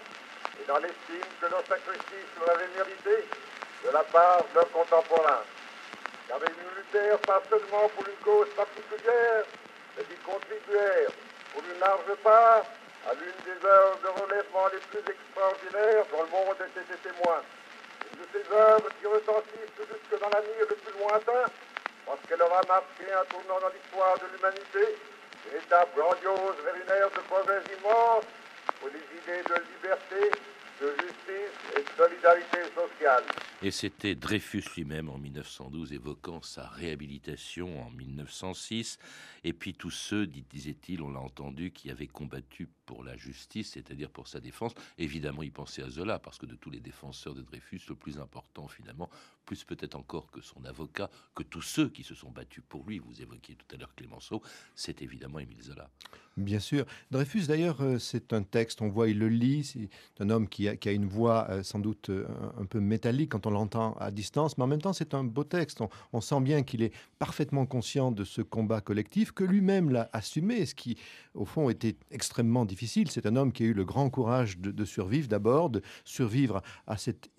et 0.61 0.66
dans 0.66 0.79
l'estime 0.79 1.31
que 1.40 1.46
nos 1.46 1.62
sacrifices 1.64 2.33
leur 2.38 2.51
avaient 2.55 2.68
mérité 2.77 3.25
de 3.85 3.90
la 3.90 4.03
part 4.05 4.44
de 4.51 4.55
leurs 4.55 4.70
contemporains. 4.70 5.44
Car 6.29 6.38
ils 6.46 6.77
luttèrent 6.77 7.18
pas 7.20 7.42
seulement 7.49 7.88
pour 7.88 8.07
une 8.07 8.23
cause 8.23 8.49
particulière, 8.55 9.44
mais 9.96 10.05
ils 10.11 10.23
contribuèrent 10.23 11.12
pour 11.53 11.62
une 11.64 11.81
large 11.81 12.14
part 12.23 12.64
à 13.09 13.14
l'une 13.14 13.40
des 13.44 13.66
œuvres 13.66 13.99
de 14.05 14.09
relèvement 14.20 14.68
les 14.73 14.79
plus 14.79 15.05
extraordinaires 15.11 16.05
dont 16.12 16.23
le 16.23 16.31
monde 16.31 16.57
était 16.61 16.96
témoin. 17.03 17.40
Une 18.12 18.20
de 18.20 18.27
ces 18.33 18.44
œuvres 18.53 18.88
qui 19.01 19.07
retentissent 19.07 19.81
jusque 19.81 20.20
dans 20.20 20.29
l'avenir 20.29 20.66
le 20.68 20.77
plus 20.77 20.94
lointain, 21.01 21.44
parce 22.07 22.20
qu'elle 22.29 22.42
aura 22.42 22.61
marqué 22.68 23.11
un 23.11 23.25
tournant 23.33 23.61
dans 23.61 23.73
l'histoire 23.73 24.18
de 24.18 24.27
l'humanité, 24.35 24.99
une 25.51 25.57
étape 25.57 25.88
grandiose 25.96 26.57
vers 26.62 26.77
une 26.77 26.90
ère 26.90 27.11
de 27.11 27.20
progrès 27.27 27.62
immense 27.75 28.25
les 28.88 28.99
idées 28.99 29.43
de 29.43 29.55
liberté, 29.75 30.31
de 30.81 30.93
justice 31.03 31.57
et 31.77 31.83
de 31.83 31.88
solidarité 31.97 32.59
sociale. 32.75 33.25
Et 33.62 33.71
c'était 33.71 34.14
Dreyfus 34.14 34.64
lui-même 34.77 35.11
en 35.11 35.19
1912 35.19 35.93
évoquant 35.93 36.40
sa 36.43 36.66
réhabilitation 36.66 37.83
en 37.83 37.90
1906. 37.90 38.99
Et 39.44 39.53
puis 39.53 39.74
tous 39.74 39.90
ceux, 39.90 40.26
disait-il, 40.26 41.03
on 41.03 41.11
l'a 41.11 41.20
entendu, 41.20 41.70
qui 41.70 41.90
avaient 41.90 42.07
combattu 42.07 42.68
pour 42.87 43.05
la 43.05 43.16
justice, 43.16 43.72
c'est-à-dire 43.72 44.11
pour 44.11 44.29
sa 44.29 44.40
défense. 44.40 44.72
Évidemment, 44.98 45.42
il 45.42 45.53
pensait 45.53 45.83
à 45.83 45.88
Zola, 45.88 46.18
parce 46.18 46.38
que 46.38 46.46
de 46.46 46.57
tous 46.57 46.70
les 46.70 46.81
défenseurs 46.81 47.35
de 47.35 47.42
Dreyfus, 47.42 47.83
le 47.88 47.94
plus 47.94 48.18
important 48.18 48.68
finalement, 48.68 49.09
plus 49.44 49.64
peut-être 49.64 49.94
encore 49.94 50.31
que 50.31 50.40
son 50.40 50.64
avocat, 50.64 51.11
que 51.35 51.42
tous 51.42 51.62
ceux 51.62 51.88
qui 51.88 52.03
se 52.03 52.14
sont 52.14 52.31
battus 52.31 52.62
pour 52.68 52.85
lui, 52.85 52.98
vous 52.98 53.20
évoquiez 53.22 53.57
tout 53.57 53.66
à 53.74 53.79
l'heure 53.79 53.94
Clémenceau, 53.94 54.42
c'est 54.74 55.03
évidemment 55.03 55.38
Émile 55.38 55.62
Zola. 55.62 55.90
Bien 56.37 56.61
sûr. 56.61 56.87
Dreyfus, 57.11 57.46
d'ailleurs, 57.46 57.81
euh, 57.83 57.98
c'est 57.98 58.33
un 58.33 58.42
texte, 58.42 58.81
on 58.81 58.88
voit, 58.88 59.09
il 59.09 59.18
le 59.18 59.29
lit, 59.29 59.64
c'est 59.64 59.88
un 60.22 60.31
homme 60.31 60.48
qui 60.48 60.68
a, 60.68 60.92
une 60.92 61.07
voix 61.07 61.46
euh, 61.50 61.62
sans 61.62 61.81
doute 61.81 62.09
euh, 62.09 62.26
un 62.59 62.64
peu 62.64 62.81
métallique 62.81 63.31
quand 63.31 63.46
on 63.46 63.50
l'entend 63.50 63.94
à 63.94 64.11
distance, 64.11 64.57
mais 64.57 64.64
en 64.64 64.68
même 64.68 64.81
temps, 64.81 64.92
c'est 64.92 65.12
un 65.12 65.24
beau 65.24 65.44
texte. 65.44 65.83
On, 66.12 66.20
sent 66.20 66.40
bien 66.40 66.62
qu'il 66.62 66.83
est 66.83 66.92
parfaitement 67.18 67.66
conscient 67.66 68.12
de 68.12 68.24
ce 68.24 68.42
combat 68.42 68.81
collectif, 68.81 69.30
que 69.33 69.45
lui-même 69.45 69.90
l'a 69.90 70.09
assumé, 70.12 70.66
ce 70.66 70.75
qui, 70.75 70.97
au 71.35 71.45
fond, 71.45 71.71
était 71.71 71.97
extrêmement 72.11 72.64
difficile. 72.64 73.11
C'est 73.11 73.27
un 73.27 73.37
homme 73.37 73.53
qui 73.53 73.64
a 73.64 73.66
eu 73.66 73.73
le 73.73 73.85
grand 73.85 74.11
courage 74.11 74.59
de, 74.59 74.71
de 74.71 74.85
survivre 74.85 75.29
d'abord, 75.29 75.71
de 75.71 75.83
survivre 76.05 76.62
à 76.87 76.97
cette 76.97 77.31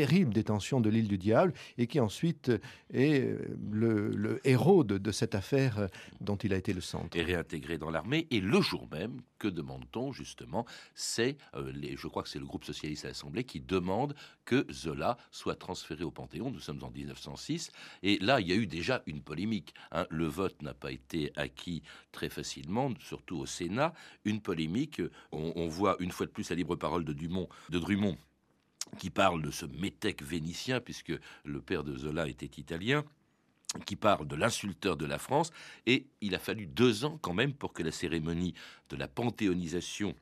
terrible 0.00 0.32
détention 0.32 0.80
de 0.80 0.88
l'île 0.88 1.08
du 1.08 1.18
Diable 1.18 1.52
et 1.76 1.86
qui 1.86 2.00
ensuite 2.00 2.50
est 2.90 3.20
euh, 3.20 3.54
le, 3.70 4.40
héros 4.44 4.82
de, 4.82 5.12
cette 5.12 5.34
affaire 5.34 5.78
euh, 5.78 5.88
dont 6.22 6.36
il 6.36 6.54
a 6.54 6.56
été 6.56 6.72
le 6.72 6.80
centre. 6.80 7.14
Et 7.18 7.22
réintégré 7.22 7.76
dans 7.76 7.90
l'armée. 7.90 8.26
Et 8.30 8.40
le 8.40 8.62
jour 8.62 8.88
même, 8.90 9.20
que 9.38 9.46
demande-t-on 9.46 10.12
justement? 10.12 10.64
C'est, 10.94 11.36
euh, 11.54 11.70
je 11.98 12.08
crois 12.08 12.22
que 12.22 12.30
c'est 12.30 12.38
le 12.38 12.46
groupe 12.46 12.64
socialiste 12.64 13.04
à 13.04 13.08
l'Assemblée 13.08 13.44
qui 13.44 13.60
demande 13.60 14.14
que 14.46 14.66
Zola 14.72 15.18
soit 15.30 15.56
transféré 15.56 16.02
au 16.02 16.10
Panthéon. 16.10 16.50
Nous 16.50 16.60
sommes 16.60 16.82
en 16.82 16.90
1906. 16.90 17.70
Et 18.02 18.18
là, 18.20 18.40
il 18.40 18.48
y 18.48 18.52
a 18.52 18.56
eu 18.56 18.66
déjà 18.66 19.02
une 19.04 19.20
polémique. 19.20 19.74
Hein. 19.92 20.06
Le 20.08 20.24
vote 20.24 20.62
n'a 20.62 20.72
pas 20.72 20.92
été 20.92 21.30
acquis 21.36 21.82
très 22.10 22.30
facilement, 22.30 22.90
surtout 23.00 23.36
au 23.36 23.44
Sénat. 23.44 23.92
Une 24.24 24.40
polémique. 24.40 25.02
On, 25.30 25.52
on 25.56 25.68
voit 25.68 25.96
une 25.98 26.10
fois 26.10 26.24
de 26.24 26.32
plus 26.32 26.48
la 26.48 26.56
libre 26.56 26.76
parole 26.76 27.04
de 27.04 27.12
Dumont, 27.12 27.50
de 27.68 27.78
Drummond 27.78 28.16
qui 28.98 29.10
parle 29.10 29.42
de 29.42 29.50
ce 29.50 29.66
métèque 29.66 30.22
vénitien, 30.22 30.80
puisque 30.80 31.12
le 31.44 31.60
père 31.60 31.84
de 31.84 31.96
Zola 31.96 32.28
était 32.28 32.60
italien 32.60 33.04
qui 33.86 33.96
parle 33.96 34.26
de 34.26 34.34
l'insulteur 34.34 34.96
de 34.96 35.06
la 35.06 35.18
France, 35.18 35.52
et 35.86 36.08
il 36.20 36.34
a 36.34 36.38
fallu 36.38 36.66
deux 36.66 37.04
ans 37.04 37.18
quand 37.22 37.34
même 37.34 37.54
pour 37.54 37.72
que 37.72 37.82
la 37.82 37.92
cérémonie 37.92 38.54
de 38.88 38.96
la 38.96 39.06
panthéonisation 39.06 40.14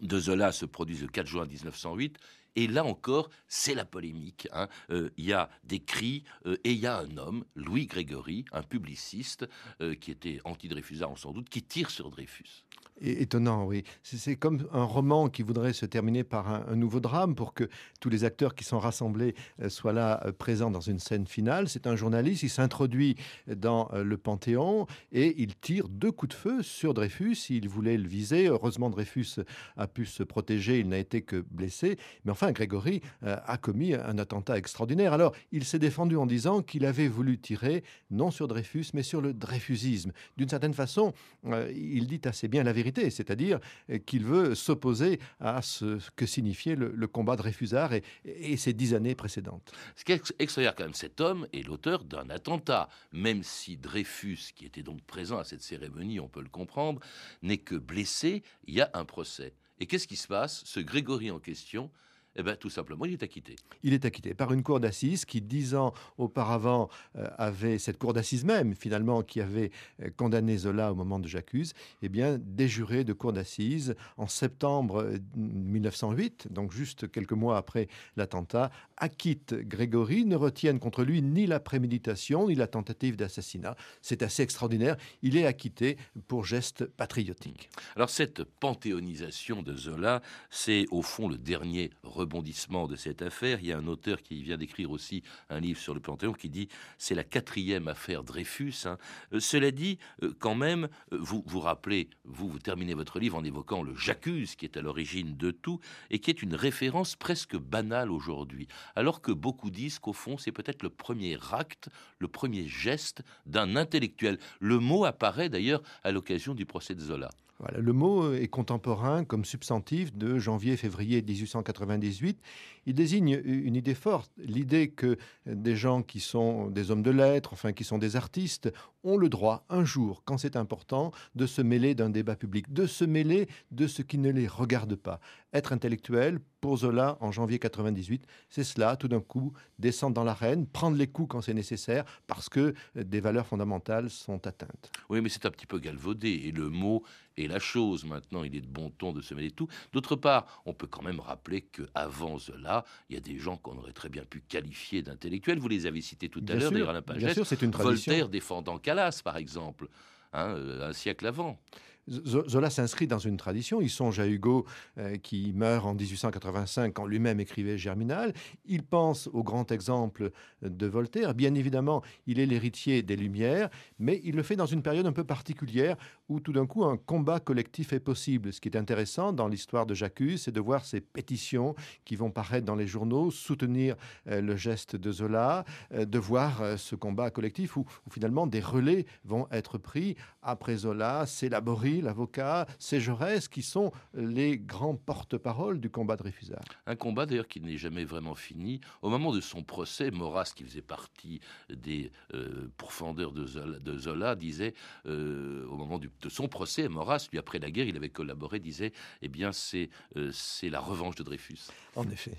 de 0.00 0.18
Zola 0.18 0.52
se 0.52 0.64
produise 0.64 1.02
le 1.02 1.08
4 1.08 1.26
juin 1.26 1.46
1908. 1.46 2.18
Et 2.56 2.66
là 2.66 2.84
encore, 2.84 3.30
c'est 3.48 3.74
la 3.74 3.84
polémique. 3.84 4.48
Hein. 4.52 4.68
Euh, 4.90 5.10
il 5.16 5.24
y 5.26 5.32
a 5.32 5.48
des 5.64 5.80
cris 5.80 6.24
euh, 6.46 6.56
et 6.64 6.72
il 6.72 6.78
y 6.78 6.86
a 6.86 6.98
un 6.98 7.16
homme, 7.16 7.44
Louis 7.54 7.86
Grégory, 7.86 8.44
un 8.52 8.62
publiciste 8.62 9.48
euh, 9.80 9.94
qui 9.94 10.10
était 10.10 10.40
anti-Dreyfusard 10.44 11.16
sans 11.16 11.32
doute, 11.32 11.48
qui 11.48 11.62
tire 11.62 11.90
sur 11.90 12.10
Dreyfus 12.10 12.64
étonnant, 13.00 13.64
oui. 13.64 13.82
C'est 14.02 14.36
comme 14.36 14.68
un 14.72 14.84
roman 14.84 15.28
qui 15.28 15.42
voudrait 15.42 15.72
se 15.72 15.86
terminer 15.86 16.24
par 16.24 16.68
un, 16.68 16.76
nouveau 16.76 17.00
drame 17.00 17.34
pour 17.34 17.54
que 17.54 17.68
tous 18.00 18.08
les 18.08 18.24
acteurs 18.24 18.54
qui 18.54 18.64
sont 18.64 18.78
rassemblés 18.78 19.34
soient 19.68 19.92
là 19.92 20.24
présents 20.38 20.70
dans 20.70 20.80
une 20.80 20.98
scène 20.98 21.26
finale. 21.26 21.68
C'est 21.68 21.86
un 21.86 21.96
journaliste, 21.96 22.42
il 22.42 22.50
s'introduit 22.50 23.16
dans 23.48 23.88
le 23.92 24.16
Panthéon 24.16 24.86
et 25.10 25.34
il 25.42 25.56
tire 25.56 25.88
deux 25.88 26.12
coups 26.12 26.34
de 26.34 26.38
feu 26.38 26.62
sur 26.62 26.94
Dreyfus. 26.94 27.36
Il 27.50 27.68
voulait 27.68 27.96
le 27.96 28.06
viser. 28.06 28.46
Heureusement, 28.46 28.90
Dreyfus 28.90 29.40
a 29.76 29.88
pu 29.88 30.06
se 30.06 30.22
protéger, 30.22 30.78
il 30.78 30.88
n'a 30.88 30.98
été 30.98 31.22
que 31.22 31.44
blessé. 31.50 31.98
Mais 32.24 32.30
enfin, 32.30 32.41
Grégory 32.50 33.02
a 33.22 33.56
commis 33.56 33.94
un 33.94 34.18
attentat 34.18 34.58
extraordinaire. 34.58 35.12
Alors, 35.12 35.34
il 35.52 35.64
s'est 35.64 35.78
défendu 35.78 36.16
en 36.16 36.26
disant 36.26 36.62
qu'il 36.62 36.84
avait 36.84 37.08
voulu 37.08 37.38
tirer 37.38 37.84
non 38.10 38.30
sur 38.30 38.48
Dreyfus, 38.48 38.86
mais 38.94 39.02
sur 39.02 39.20
le 39.20 39.32
dreyfusisme. 39.32 40.12
D'une 40.36 40.48
certaine 40.48 40.74
façon, 40.74 41.12
il 41.44 42.06
dit 42.06 42.20
assez 42.24 42.48
bien 42.48 42.62
la 42.62 42.72
vérité 42.72 43.10
c'est-à-dire 43.10 43.58
euh, 43.90 43.98
qu'il 43.98 44.24
veut 44.24 44.54
s'opposer 44.54 45.20
à 45.40 45.62
ce 45.62 45.98
que 46.16 46.26
signifiait 46.26 46.76
le, 46.76 47.06
combat 47.06 47.36
de 47.36 47.42
Réfusard 47.42 47.92
et, 47.92 48.02
et, 48.24 48.56
ces 48.56 48.72
dix 48.72 48.94
années 48.94 49.14
précédentes. 49.14 49.72
Ce 49.96 50.04
qui 50.04 50.12
est 50.12 50.34
extraordinaire 50.38 50.74
quand 50.74 50.84
même, 50.84 50.94
cet 50.94 51.20
homme 51.20 51.46
est 51.52 51.66
l'auteur 51.66 52.04
d'un 52.04 52.30
attentat, 52.30 52.88
même 53.12 53.42
si 53.42 53.76
Dreyfus, 53.76 54.52
qui 54.54 54.64
était 54.64 54.82
donc 54.82 55.02
présent 55.02 55.38
à 55.38 55.44
cette 55.44 55.62
cérémonie, 55.62 56.20
on 56.20 56.28
peut 56.28 56.42
le 56.42 56.48
comprendre, 56.48 57.00
n'est 57.42 57.58
que 57.58 57.74
blessé, 57.74 58.42
il 58.66 58.74
y 58.74 58.80
a 58.80 58.90
un 58.94 59.04
procès. 59.04 59.54
Et 59.78 59.86
qu'est-ce 59.86 60.06
qui 60.06 60.16
se 60.16 60.28
passe? 60.28 60.62
Ce 60.64 60.80
Grégory 60.80 61.30
en 61.30 61.38
question 61.38 61.90
eh 62.36 62.42
bien, 62.42 62.56
tout 62.56 62.70
simplement, 62.70 63.04
il 63.04 63.12
est 63.12 63.22
acquitté. 63.22 63.56
Il 63.82 63.92
est 63.92 64.04
acquitté 64.04 64.34
par 64.34 64.52
une 64.52 64.62
cour 64.62 64.80
d'assises 64.80 65.24
qui, 65.24 65.42
dix 65.42 65.74
ans 65.74 65.92
auparavant, 66.16 66.88
euh, 67.16 67.28
avait 67.36 67.78
cette 67.78 67.98
cour 67.98 68.12
d'assises 68.12 68.44
même, 68.44 68.74
finalement, 68.74 69.22
qui 69.22 69.40
avait 69.40 69.70
euh, 70.02 70.10
condamné 70.16 70.56
Zola 70.56 70.92
au 70.92 70.94
moment 70.94 71.18
de 71.18 71.28
J'accuse, 71.28 71.74
eh 72.00 72.08
bien, 72.08 72.38
déjuré 72.38 73.04
de 73.04 73.12
cour 73.12 73.32
d'assises 73.32 73.94
en 74.16 74.26
septembre 74.26 75.12
1908, 75.36 76.46
euh, 76.46 76.54
donc 76.54 76.72
juste 76.72 77.10
quelques 77.10 77.32
mois 77.32 77.58
après 77.58 77.88
l'attentat, 78.16 78.70
acquitte 79.02 79.54
Grégory, 79.54 80.24
ne 80.24 80.36
retiennent 80.36 80.78
contre 80.78 81.02
lui 81.02 81.22
ni 81.22 81.46
la 81.46 81.58
préméditation, 81.58 82.46
ni 82.46 82.54
la 82.54 82.68
tentative 82.68 83.16
d'assassinat. 83.16 83.74
C'est 84.00 84.22
assez 84.22 84.44
extraordinaire. 84.44 84.96
Il 85.22 85.36
est 85.36 85.44
acquitté 85.44 85.96
pour 86.28 86.44
geste 86.44 86.84
patriotique. 86.84 87.68
Alors, 87.96 88.10
cette 88.10 88.44
panthéonisation 88.44 89.62
de 89.62 89.74
Zola, 89.74 90.22
c'est 90.50 90.86
au 90.92 91.02
fond 91.02 91.28
le 91.28 91.36
dernier 91.36 91.90
rebondissement 92.04 92.86
de 92.86 92.94
cette 92.94 93.22
affaire. 93.22 93.58
Il 93.60 93.66
y 93.66 93.72
a 93.72 93.78
un 93.78 93.88
auteur 93.88 94.22
qui 94.22 94.40
vient 94.40 94.56
d'écrire 94.56 94.92
aussi 94.92 95.24
un 95.50 95.58
livre 95.58 95.80
sur 95.80 95.94
le 95.94 96.00
Panthéon 96.00 96.32
qui 96.32 96.48
dit 96.48 96.68
c'est 96.96 97.16
la 97.16 97.24
quatrième 97.24 97.88
affaire 97.88 98.22
Dreyfus. 98.22 98.84
Hein. 98.84 98.98
Euh, 99.32 99.40
cela 99.40 99.72
dit, 99.72 99.98
euh, 100.22 100.32
quand 100.38 100.54
même, 100.54 100.88
euh, 101.12 101.18
vous 101.20 101.42
vous 101.44 101.60
rappelez, 101.60 102.08
vous, 102.24 102.48
vous 102.48 102.60
terminez 102.60 102.94
votre 102.94 103.18
livre 103.18 103.36
en 103.36 103.42
évoquant 103.42 103.82
le 103.82 103.96
J'accuse 103.96 104.54
qui 104.54 104.64
est 104.64 104.76
à 104.76 104.80
l'origine 104.80 105.36
de 105.36 105.50
tout 105.50 105.80
et 106.10 106.20
qui 106.20 106.30
est 106.30 106.42
une 106.42 106.54
référence 106.54 107.16
presque 107.16 107.56
banale 107.56 108.12
aujourd'hui. 108.12 108.68
Alors 108.96 109.20
que 109.20 109.32
beaucoup 109.32 109.70
disent 109.70 109.98
qu'au 109.98 110.12
fond, 110.12 110.38
c'est 110.38 110.52
peut-être 110.52 110.82
le 110.82 110.90
premier 110.90 111.38
acte, 111.52 111.88
le 112.18 112.28
premier 112.28 112.66
geste 112.66 113.22
d'un 113.46 113.76
intellectuel. 113.76 114.38
Le 114.60 114.78
mot 114.78 115.04
apparaît 115.04 115.48
d'ailleurs 115.48 115.82
à 116.04 116.12
l'occasion 116.12 116.54
du 116.54 116.66
procès 116.66 116.94
de 116.94 117.00
Zola. 117.00 117.30
Voilà, 117.58 117.78
le 117.78 117.92
mot 117.92 118.32
est 118.34 118.48
contemporain 118.48 119.24
comme 119.24 119.44
substantif 119.44 120.12
de 120.16 120.36
janvier-février 120.36 121.22
1898. 121.22 122.40
Il 122.86 122.94
désigne 122.94 123.40
une 123.44 123.76
idée 123.76 123.94
forte, 123.94 124.32
l'idée 124.38 124.90
que 124.90 125.16
des 125.46 125.76
gens 125.76 126.02
qui 126.02 126.20
sont 126.20 126.68
des 126.68 126.90
hommes 126.90 127.02
de 127.02 127.10
lettres, 127.10 127.52
enfin 127.52 127.72
qui 127.72 127.84
sont 127.84 127.98
des 127.98 128.16
artistes, 128.16 128.72
ont 129.04 129.16
le 129.16 129.28
droit 129.28 129.64
un 129.68 129.84
jour, 129.84 130.22
quand 130.24 130.38
c'est 130.38 130.56
important, 130.56 131.10
de 131.34 131.46
se 131.46 131.60
mêler 131.62 131.94
d'un 131.94 132.10
débat 132.10 132.36
public, 132.36 132.72
de 132.72 132.86
se 132.86 133.04
mêler 133.04 133.48
de 133.70 133.86
ce 133.86 134.02
qui 134.02 134.18
ne 134.18 134.30
les 134.30 134.46
regarde 134.46 134.94
pas. 134.94 135.20
Être 135.52 135.72
intellectuel, 135.72 136.40
pour 136.60 136.76
Zola, 136.78 137.18
en 137.20 137.32
janvier 137.32 137.58
98, 137.58 138.24
c'est 138.48 138.62
cela, 138.62 138.96
tout 138.96 139.08
d'un 139.08 139.20
coup, 139.20 139.52
descendre 139.80 140.14
dans 140.14 140.22
l'arène, 140.22 140.66
prendre 140.66 140.96
les 140.96 141.08
coups 141.08 141.28
quand 141.30 141.40
c'est 141.40 141.54
nécessaire, 141.54 142.04
parce 142.28 142.48
que 142.48 142.74
des 142.94 143.20
valeurs 143.20 143.46
fondamentales 143.46 144.08
sont 144.08 144.46
atteintes. 144.46 144.92
Oui, 145.08 145.20
mais 145.20 145.28
c'est 145.28 145.44
un 145.46 145.50
petit 145.50 145.66
peu 145.66 145.80
galvaudé, 145.80 146.42
et 146.44 146.52
le 146.52 146.70
mot 146.70 147.02
est 147.36 147.48
la 147.48 147.58
chose. 147.58 148.04
Maintenant, 148.04 148.44
il 148.44 148.54
est 148.54 148.60
de 148.60 148.68
bon 148.68 148.90
ton 148.90 149.12
de 149.12 149.20
se 149.20 149.34
mêler 149.34 149.48
de 149.48 149.54
tout. 149.54 149.68
D'autre 149.92 150.14
part, 150.14 150.62
on 150.64 150.74
peut 150.74 150.86
quand 150.86 151.02
même 151.02 151.18
rappeler 151.18 151.62
qu'avant 151.62 152.38
Zola, 152.38 152.71
il 153.08 153.14
y 153.14 153.16
a 153.16 153.20
des 153.20 153.38
gens 153.38 153.56
qu'on 153.56 153.76
aurait 153.78 153.92
très 153.92 154.08
bien 154.08 154.24
pu 154.24 154.40
qualifier 154.40 155.02
d'intellectuels. 155.02 155.58
Vous 155.58 155.68
les 155.68 155.86
avez 155.86 156.00
cités 156.00 156.28
tout 156.28 156.44
à 156.48 156.54
l'heure, 156.54 156.70
d'ailleurs, 156.72 156.90
Alain 156.90 157.02
Pagès. 157.02 157.34
Voltaire 157.72 158.28
défendant 158.28 158.78
Calas, 158.78 159.20
par 159.24 159.36
exemple, 159.36 159.88
hein, 160.32 160.54
euh, 160.56 160.88
un 160.88 160.92
siècle 160.92 161.26
avant. 161.26 161.60
Zola 162.08 162.70
s'inscrit 162.70 163.06
dans 163.06 163.18
une 163.18 163.36
tradition. 163.36 163.80
Il 163.80 163.90
songe 163.90 164.18
à 164.18 164.26
Hugo 164.26 164.66
euh, 164.98 165.16
qui 165.16 165.52
meurt 165.54 165.86
en 165.86 165.94
1885 165.94 166.92
quand 166.92 167.06
lui-même 167.06 167.38
écrivait 167.38 167.78
Germinal. 167.78 168.32
Il 168.64 168.82
pense 168.82 169.28
au 169.32 169.42
grand 169.42 169.70
exemple 169.70 170.32
de 170.62 170.86
Voltaire. 170.86 171.34
Bien 171.34 171.54
évidemment, 171.54 172.02
il 172.26 172.40
est 172.40 172.46
l'héritier 172.46 173.02
des 173.02 173.16
Lumières, 173.16 173.70
mais 173.98 174.20
il 174.24 174.34
le 174.34 174.42
fait 174.42 174.56
dans 174.56 174.66
une 174.66 174.82
période 174.82 175.06
un 175.06 175.12
peu 175.12 175.24
particulière 175.24 175.96
où 176.28 176.40
tout 176.40 176.52
d'un 176.52 176.66
coup 176.66 176.84
un 176.84 176.96
combat 176.96 177.40
collectif 177.40 177.92
est 177.92 178.00
possible. 178.00 178.52
Ce 178.52 178.60
qui 178.60 178.68
est 178.68 178.76
intéressant 178.76 179.32
dans 179.32 179.48
l'histoire 179.48 179.86
de 179.86 179.94
Jacques, 179.94 180.12
c'est 180.36 180.52
de 180.52 180.60
voir 180.60 180.84
ces 180.84 181.00
pétitions 181.00 181.74
qui 182.04 182.16
vont 182.16 182.30
paraître 182.30 182.66
dans 182.66 182.76
les 182.76 182.86
journaux, 182.86 183.30
soutenir 183.30 183.96
euh, 184.28 184.40
le 184.40 184.56
geste 184.56 184.96
de 184.96 185.10
Zola, 185.10 185.64
euh, 185.92 186.04
de 186.04 186.18
voir 186.18 186.78
ce 186.78 186.94
combat 186.96 187.30
collectif 187.30 187.76
où, 187.76 187.80
où, 188.06 188.10
finalement 188.10 188.46
des 188.46 188.60
relais 188.60 189.06
vont 189.24 189.46
être 189.50 189.78
pris 189.78 190.16
après 190.42 190.76
Zola, 190.76 191.26
s'élaborer 191.26 191.91
l'avocat, 192.00 192.66
c'est 192.78 193.00
Jaurès 193.00 193.48
qui 193.48 193.62
sont 193.62 193.92
les 194.14 194.58
grands 194.58 194.96
porte-parole 194.96 195.80
du 195.80 195.90
combat 195.90 196.16
de 196.16 196.22
Réfusard. 196.22 196.64
Un 196.86 196.96
combat 196.96 197.26
d'ailleurs 197.26 197.48
qui 197.48 197.60
n'est 197.60 197.76
jamais 197.76 198.04
vraiment 198.04 198.34
fini. 198.34 198.80
Au 199.02 199.10
moment 199.10 199.32
de 199.32 199.40
son 199.40 199.62
procès, 199.62 200.10
Maurras, 200.10 200.52
qui 200.54 200.64
faisait 200.64 200.82
partie 200.82 201.40
des 201.68 202.10
euh, 202.34 202.70
pourfendeurs 202.76 203.32
de 203.32 203.98
Zola, 203.98 204.34
disait, 204.34 204.74
euh, 205.06 205.66
au 205.68 205.76
moment 205.76 205.98
de 205.98 206.10
son 206.28 206.48
procès, 206.48 206.88
Maurras, 206.88 207.28
lui 207.30 207.38
après 207.38 207.58
la 207.58 207.70
guerre, 207.70 207.86
il 207.86 207.96
avait 207.96 208.08
collaboré, 208.08 208.58
disait, 208.60 208.92
eh 209.20 209.28
bien 209.28 209.52
c'est 209.52 209.90
euh, 210.16 210.30
c'est 210.32 210.70
la 210.70 210.80
revanche 210.80 211.16
de 211.16 211.22
Dreyfus. 211.22 211.68
En 211.96 212.08
effet. 212.08 212.36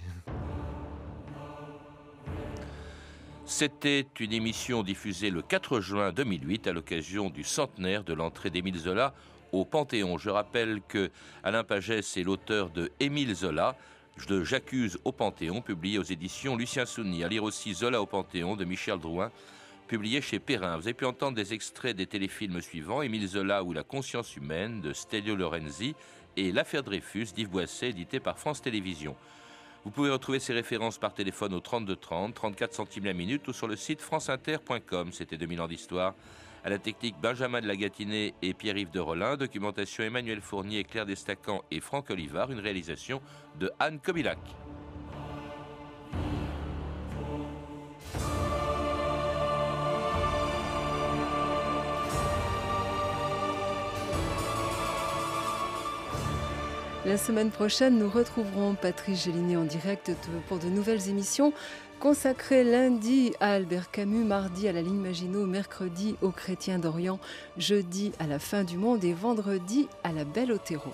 C'était 3.45 4.07
une 4.19 4.31
émission 4.31 4.83
diffusée 4.83 5.29
le 5.29 5.41
4 5.41 5.81
juin 5.81 6.13
2008 6.13 6.67
à 6.67 6.73
l'occasion 6.73 7.29
du 7.29 7.43
centenaire 7.43 8.03
de 8.03 8.13
l'entrée 8.13 8.49
d'Émile 8.49 8.77
Zola 8.77 9.13
au 9.53 9.63
Panthéon. 9.63 10.17
Je 10.17 10.29
rappelle 10.29 10.81
que 10.87 11.09
Alain 11.43 11.63
Pagès 11.63 12.17
est 12.17 12.23
l'auteur 12.23 12.69
de 12.69 12.91
Émile 12.99 13.33
Zola, 13.33 13.77
de 14.27 14.43
J'accuse 14.43 14.99
au 15.05 15.11
Panthéon, 15.11 15.61
publié 15.61 15.97
aux 15.97 16.03
éditions 16.03 16.57
Lucien 16.57 16.85
Souni. 16.85 17.23
À 17.23 17.27
lire 17.27 17.43
aussi 17.43 17.73
Zola 17.73 18.01
au 18.01 18.05
Panthéon 18.05 18.55
de 18.55 18.65
Michel 18.65 18.99
Drouin, 18.99 19.31
publié 19.87 20.21
chez 20.21 20.39
Perrin. 20.39 20.75
Vous 20.75 20.83
avez 20.83 20.93
pu 20.93 21.05
entendre 21.05 21.35
des 21.35 21.53
extraits 21.53 21.95
des 21.95 22.07
téléfilms 22.07 22.61
suivants 22.61 23.01
Émile 23.01 23.27
Zola 23.27 23.63
ou 23.63 23.73
La 23.73 23.83
conscience 23.83 24.35
humaine 24.35 24.81
de 24.81 24.91
Stelio 24.91 25.35
Lorenzi 25.35 25.95
et 26.35 26.51
L'affaire 26.51 26.83
Dreyfus 26.83 27.27
d'Yves 27.35 27.49
Boisset, 27.49 27.89
édité 27.89 28.19
par 28.19 28.37
France 28.37 28.61
Télévisions. 28.61 29.15
Vous 29.85 29.91
pouvez 29.91 30.09
retrouver 30.09 30.39
ces 30.39 30.53
références 30.53 30.97
par 30.97 31.13
téléphone 31.13 31.53
au 31.53 31.59
32 31.59 31.95
30, 31.97 32.33
34 32.33 32.73
centimes 32.73 33.05
la 33.05 33.13
minute 33.13 33.47
ou 33.49 33.53
sur 33.53 33.67
le 33.67 33.75
site 33.75 34.01
franceinter.com. 34.01 35.11
C'était 35.11 35.37
2000 35.37 35.61
ans 35.61 35.67
d'histoire. 35.67 36.15
À 36.65 36.69
la 36.69 36.77
technique, 36.77 37.15
Benjamin 37.21 37.59
de 37.59 37.67
la 37.67 37.75
Gatinet 37.75 38.33
et 38.41 38.53
Pierre-Yves 38.53 38.89
de 38.89 39.01
Rollin. 39.01 39.35
Documentation 39.35 40.05
Emmanuel 40.05 40.39
Fournier, 40.39 40.85
Claire 40.85 41.05
Destacan 41.05 41.61
et 41.71 41.81
Franck 41.81 42.09
Olivard. 42.09 42.51
Une 42.51 42.59
réalisation 42.61 43.21
de 43.59 43.69
Anne 43.79 43.99
Kobilac. 43.99 44.39
La 57.05 57.17
semaine 57.17 57.51
prochaine, 57.51 57.99
nous 57.99 58.09
retrouverons 58.09 58.75
Patrice 58.75 59.25
Gélinet 59.25 59.57
en 59.57 59.65
direct 59.65 60.13
pour 60.47 60.59
de 60.59 60.67
nouvelles 60.67 61.09
émissions 61.09 61.51
consacrées 62.03 62.65
lundi 62.65 63.31
à 63.39 63.53
Albert 63.53 63.89
Camus, 63.89 64.25
mardi 64.25 64.67
à 64.67 64.73
la 64.73 64.81
ligne 64.81 64.99
Maginot, 64.99 65.45
mercredi 65.45 66.17
aux 66.21 66.31
chrétiens 66.31 66.77
d'Orient, 66.77 67.17
jeudi 67.57 68.11
à 68.19 68.27
la 68.27 68.39
fin 68.39 68.65
du 68.65 68.75
monde 68.75 69.05
et 69.05 69.13
vendredi 69.13 69.87
à 70.03 70.11
la 70.11 70.25
Belle 70.25 70.51
Otero. 70.51 70.91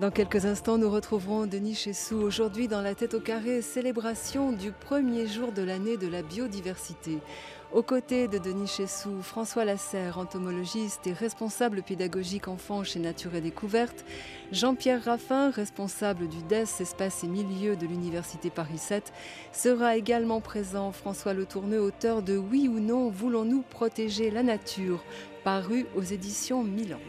Dans 0.00 0.10
quelques 0.10 0.46
instants, 0.46 0.78
nous 0.78 0.88
retrouverons 0.88 1.46
Denis 1.46 1.74
Chessou. 1.74 2.16
Aujourd'hui, 2.22 2.68
dans 2.68 2.80
la 2.80 2.94
tête 2.94 3.12
au 3.12 3.20
carré, 3.20 3.60
célébration 3.60 4.50
du 4.50 4.72
premier 4.72 5.26
jour 5.26 5.52
de 5.52 5.60
l'année 5.60 5.98
de 5.98 6.08
la 6.08 6.22
biodiversité. 6.22 7.18
Aux 7.74 7.82
côtés 7.82 8.26
de 8.26 8.38
Denis 8.38 8.66
Chessou, 8.66 9.20
François 9.20 9.66
Lasserre, 9.66 10.16
entomologiste 10.16 11.06
et 11.06 11.12
responsable 11.12 11.82
pédagogique 11.82 12.48
enfant 12.48 12.82
chez 12.82 12.98
Nature 12.98 13.34
et 13.34 13.42
Découverte, 13.42 14.06
Jean-Pierre 14.52 15.04
Raffin, 15.04 15.50
responsable 15.50 16.28
du 16.28 16.42
DES 16.44 16.80
Espace 16.80 17.22
et 17.22 17.28
Milieu 17.28 17.76
de 17.76 17.86
l'Université 17.86 18.48
Paris 18.48 18.78
7, 18.78 19.12
sera 19.52 19.98
également 19.98 20.40
présent 20.40 20.92
François 20.92 21.34
Le 21.34 21.44
Tourneux, 21.44 21.82
auteur 21.82 22.22
de 22.22 22.38
Oui 22.38 22.68
ou 22.68 22.80
non, 22.80 23.10
voulons-nous 23.10 23.60
protéger 23.68 24.30
la 24.30 24.42
nature, 24.42 25.04
paru 25.44 25.84
aux 25.94 26.02
éditions 26.02 26.64
Milan. 26.64 27.00